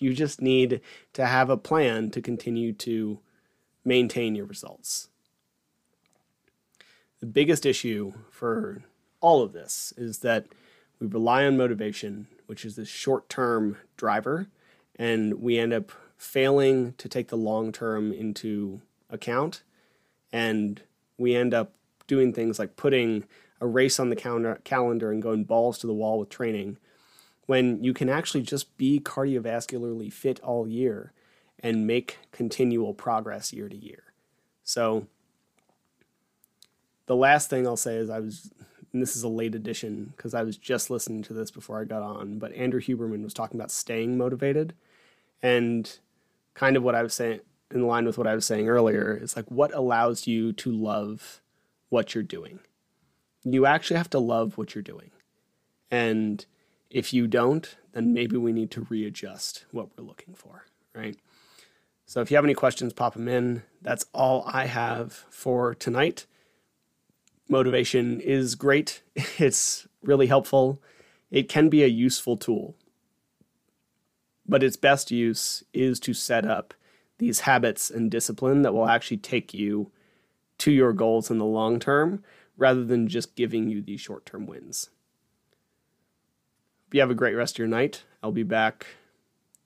you 0.02 0.14
just 0.14 0.40
need 0.42 0.80
to 1.12 1.26
have 1.26 1.48
a 1.48 1.56
plan 1.56 2.10
to 2.10 2.20
continue 2.20 2.72
to 2.72 3.20
maintain 3.84 4.34
your 4.34 4.46
results. 4.46 5.08
The 7.20 7.26
biggest 7.26 7.64
issue 7.64 8.12
for 8.30 8.82
all 9.20 9.42
of 9.42 9.52
this 9.52 9.94
is 9.96 10.18
that 10.18 10.46
we 10.98 11.06
rely 11.06 11.44
on 11.44 11.56
motivation, 11.56 12.26
which 12.46 12.64
is 12.64 12.76
this 12.76 12.88
short 12.88 13.28
term 13.28 13.76
driver, 13.96 14.48
and 14.96 15.40
we 15.40 15.58
end 15.58 15.72
up 15.72 15.92
failing 16.16 16.94
to 16.98 17.08
take 17.08 17.28
the 17.28 17.36
long 17.36 17.72
term 17.72 18.12
into 18.12 18.80
account. 19.10 19.62
And 20.32 20.82
we 21.18 21.34
end 21.34 21.54
up 21.54 21.72
doing 22.06 22.32
things 22.32 22.58
like 22.58 22.76
putting 22.76 23.24
a 23.60 23.66
race 23.66 24.00
on 24.00 24.10
the 24.10 24.16
calendar, 24.16 24.60
calendar 24.64 25.12
and 25.12 25.22
going 25.22 25.44
balls 25.44 25.78
to 25.78 25.86
the 25.86 25.94
wall 25.94 26.18
with 26.18 26.28
training 26.28 26.78
when 27.46 27.82
you 27.82 27.92
can 27.92 28.08
actually 28.08 28.42
just 28.42 28.76
be 28.76 29.00
cardiovascularly 29.00 30.12
fit 30.12 30.40
all 30.40 30.66
year 30.66 31.12
and 31.60 31.86
make 31.86 32.18
continual 32.30 32.94
progress 32.94 33.52
year 33.52 33.68
to 33.68 33.76
year. 33.76 34.04
So, 34.64 35.06
the 37.06 37.16
last 37.16 37.50
thing 37.50 37.66
I'll 37.66 37.76
say 37.76 37.96
is 37.96 38.10
I 38.10 38.20
was 38.20 38.50
and 38.92 39.00
this 39.00 39.16
is 39.16 39.22
a 39.22 39.28
late 39.28 39.54
addition 39.54 40.12
because 40.16 40.34
I 40.34 40.42
was 40.42 40.56
just 40.56 40.90
listening 40.90 41.22
to 41.22 41.32
this 41.32 41.50
before 41.50 41.80
I 41.80 41.84
got 41.84 42.02
on, 42.02 42.38
but 42.38 42.52
Andrew 42.52 42.80
Huberman 42.80 43.22
was 43.22 43.32
talking 43.32 43.58
about 43.58 43.70
staying 43.70 44.18
motivated 44.18 44.74
and 45.42 45.98
kind 46.54 46.76
of 46.76 46.82
what 46.82 46.94
I 46.94 47.02
was 47.02 47.14
saying 47.14 47.40
in 47.70 47.86
line 47.86 48.04
with 48.04 48.18
what 48.18 48.26
I 48.26 48.34
was 48.34 48.44
saying 48.44 48.68
earlier 48.68 49.18
is 49.20 49.34
like 49.34 49.50
what 49.50 49.74
allows 49.74 50.26
you 50.26 50.52
to 50.52 50.70
love 50.70 51.40
what 51.88 52.14
you're 52.14 52.22
doing. 52.22 52.60
You 53.44 53.64
actually 53.64 53.96
have 53.96 54.10
to 54.10 54.18
love 54.18 54.58
what 54.58 54.74
you're 54.74 54.82
doing. 54.82 55.10
And 55.90 56.44
if 56.92 57.12
you 57.12 57.26
don't, 57.26 57.76
then 57.92 58.12
maybe 58.12 58.36
we 58.36 58.52
need 58.52 58.70
to 58.72 58.86
readjust 58.88 59.64
what 59.72 59.88
we're 59.96 60.04
looking 60.04 60.34
for, 60.34 60.66
right? 60.94 61.16
So 62.06 62.20
if 62.20 62.30
you 62.30 62.36
have 62.36 62.44
any 62.44 62.54
questions, 62.54 62.92
pop 62.92 63.14
them 63.14 63.28
in. 63.28 63.62
That's 63.80 64.04
all 64.12 64.44
I 64.46 64.66
have 64.66 65.24
for 65.30 65.74
tonight 65.74 66.26
motivation 67.52 68.20
is 68.20 68.56
great. 68.56 69.02
It's 69.38 69.86
really 70.02 70.26
helpful. 70.26 70.82
It 71.30 71.48
can 71.48 71.68
be 71.68 71.84
a 71.84 71.88
useful 71.88 72.36
tool. 72.36 72.74
But 74.46 74.64
its 74.64 74.76
best 74.76 75.10
use 75.12 75.62
is 75.72 76.00
to 76.00 76.12
set 76.14 76.44
up 76.44 76.74
these 77.18 77.40
habits 77.40 77.90
and 77.90 78.10
discipline 78.10 78.62
that 78.62 78.74
will 78.74 78.88
actually 78.88 79.18
take 79.18 79.54
you 79.54 79.92
to 80.58 80.72
your 80.72 80.92
goals 80.92 81.30
in 81.30 81.38
the 81.38 81.44
long 81.44 81.78
term 81.78 82.24
rather 82.56 82.84
than 82.84 83.06
just 83.06 83.36
giving 83.36 83.68
you 83.68 83.80
these 83.80 84.00
short 84.00 84.26
term 84.26 84.46
wins. 84.46 84.90
You 86.92 87.00
have 87.00 87.10
a 87.10 87.14
great 87.14 87.34
rest 87.34 87.54
of 87.54 87.58
your 87.58 87.68
night. 87.68 88.02
I'll 88.22 88.32
be 88.32 88.42
back 88.42 88.86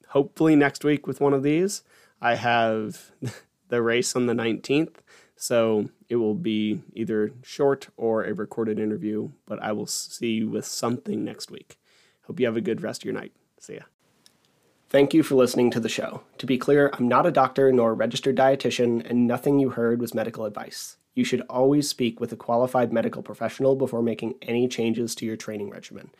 hopefully 0.08 0.56
next 0.56 0.84
week 0.84 1.06
with 1.06 1.20
one 1.20 1.34
of 1.34 1.42
these. 1.42 1.82
I 2.20 2.36
have 2.36 3.10
the 3.68 3.82
race 3.82 4.14
on 4.16 4.26
the 4.26 4.32
19th. 4.32 4.96
So 5.36 5.90
it 6.08 6.16
will 6.16 6.34
be 6.34 6.82
either 6.94 7.32
short 7.42 7.88
or 7.96 8.24
a 8.24 8.32
recorded 8.32 8.78
interview, 8.78 9.30
but 9.44 9.62
I 9.62 9.72
will 9.72 9.86
see 9.86 10.32
you 10.32 10.48
with 10.48 10.64
something 10.64 11.24
next 11.24 11.50
week. 11.50 11.78
Hope 12.22 12.40
you 12.40 12.46
have 12.46 12.56
a 12.56 12.62
good 12.62 12.80
rest 12.80 13.02
of 13.02 13.04
your 13.04 13.14
night. 13.14 13.32
See 13.60 13.74
ya. 13.74 13.82
Thank 14.88 15.12
you 15.12 15.22
for 15.22 15.34
listening 15.34 15.70
to 15.72 15.80
the 15.80 15.88
show. 15.88 16.22
To 16.38 16.46
be 16.46 16.56
clear, 16.56 16.90
I'm 16.94 17.08
not 17.08 17.26
a 17.26 17.32
doctor 17.32 17.70
nor 17.72 17.90
a 17.90 17.94
registered 17.94 18.36
dietitian, 18.36 19.04
and 19.08 19.26
nothing 19.26 19.58
you 19.58 19.70
heard 19.70 20.00
was 20.00 20.14
medical 20.14 20.44
advice. 20.44 20.96
You 21.14 21.24
should 21.24 21.42
always 21.50 21.88
speak 21.88 22.20
with 22.20 22.32
a 22.32 22.36
qualified 22.36 22.92
medical 22.92 23.22
professional 23.22 23.74
before 23.74 24.02
making 24.02 24.36
any 24.42 24.68
changes 24.68 25.14
to 25.16 25.26
your 25.26 25.36
training 25.36 25.70
regimen. 25.70 26.10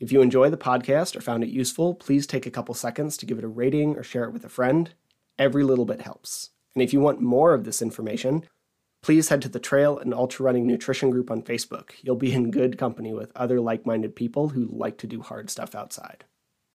If 0.00 0.10
you 0.10 0.22
enjoy 0.22 0.50
the 0.50 0.56
podcast 0.56 1.14
or 1.14 1.20
found 1.20 1.44
it 1.44 1.50
useful, 1.50 1.94
please 1.94 2.26
take 2.26 2.46
a 2.46 2.50
couple 2.50 2.74
seconds 2.74 3.16
to 3.16 3.26
give 3.26 3.38
it 3.38 3.44
a 3.44 3.48
rating 3.48 3.96
or 3.96 4.02
share 4.02 4.24
it 4.24 4.32
with 4.32 4.44
a 4.44 4.48
friend. 4.48 4.92
Every 5.38 5.62
little 5.62 5.84
bit 5.84 6.00
helps. 6.00 6.50
And 6.74 6.82
if 6.82 6.92
you 6.92 7.00
want 7.00 7.20
more 7.20 7.54
of 7.54 7.64
this 7.64 7.80
information, 7.80 8.44
please 9.02 9.28
head 9.28 9.40
to 9.42 9.48
the 9.48 9.60
Trail 9.60 9.96
and 9.96 10.12
Ultra 10.12 10.46
Running 10.46 10.66
Nutrition 10.66 11.10
Group 11.10 11.30
on 11.30 11.42
Facebook. 11.42 11.90
You'll 12.02 12.16
be 12.16 12.32
in 12.32 12.50
good 12.50 12.76
company 12.76 13.12
with 13.12 13.30
other 13.36 13.60
like 13.60 13.86
minded 13.86 14.16
people 14.16 14.48
who 14.48 14.68
like 14.72 14.98
to 14.98 15.06
do 15.06 15.22
hard 15.22 15.48
stuff 15.48 15.74
outside. 15.74 16.24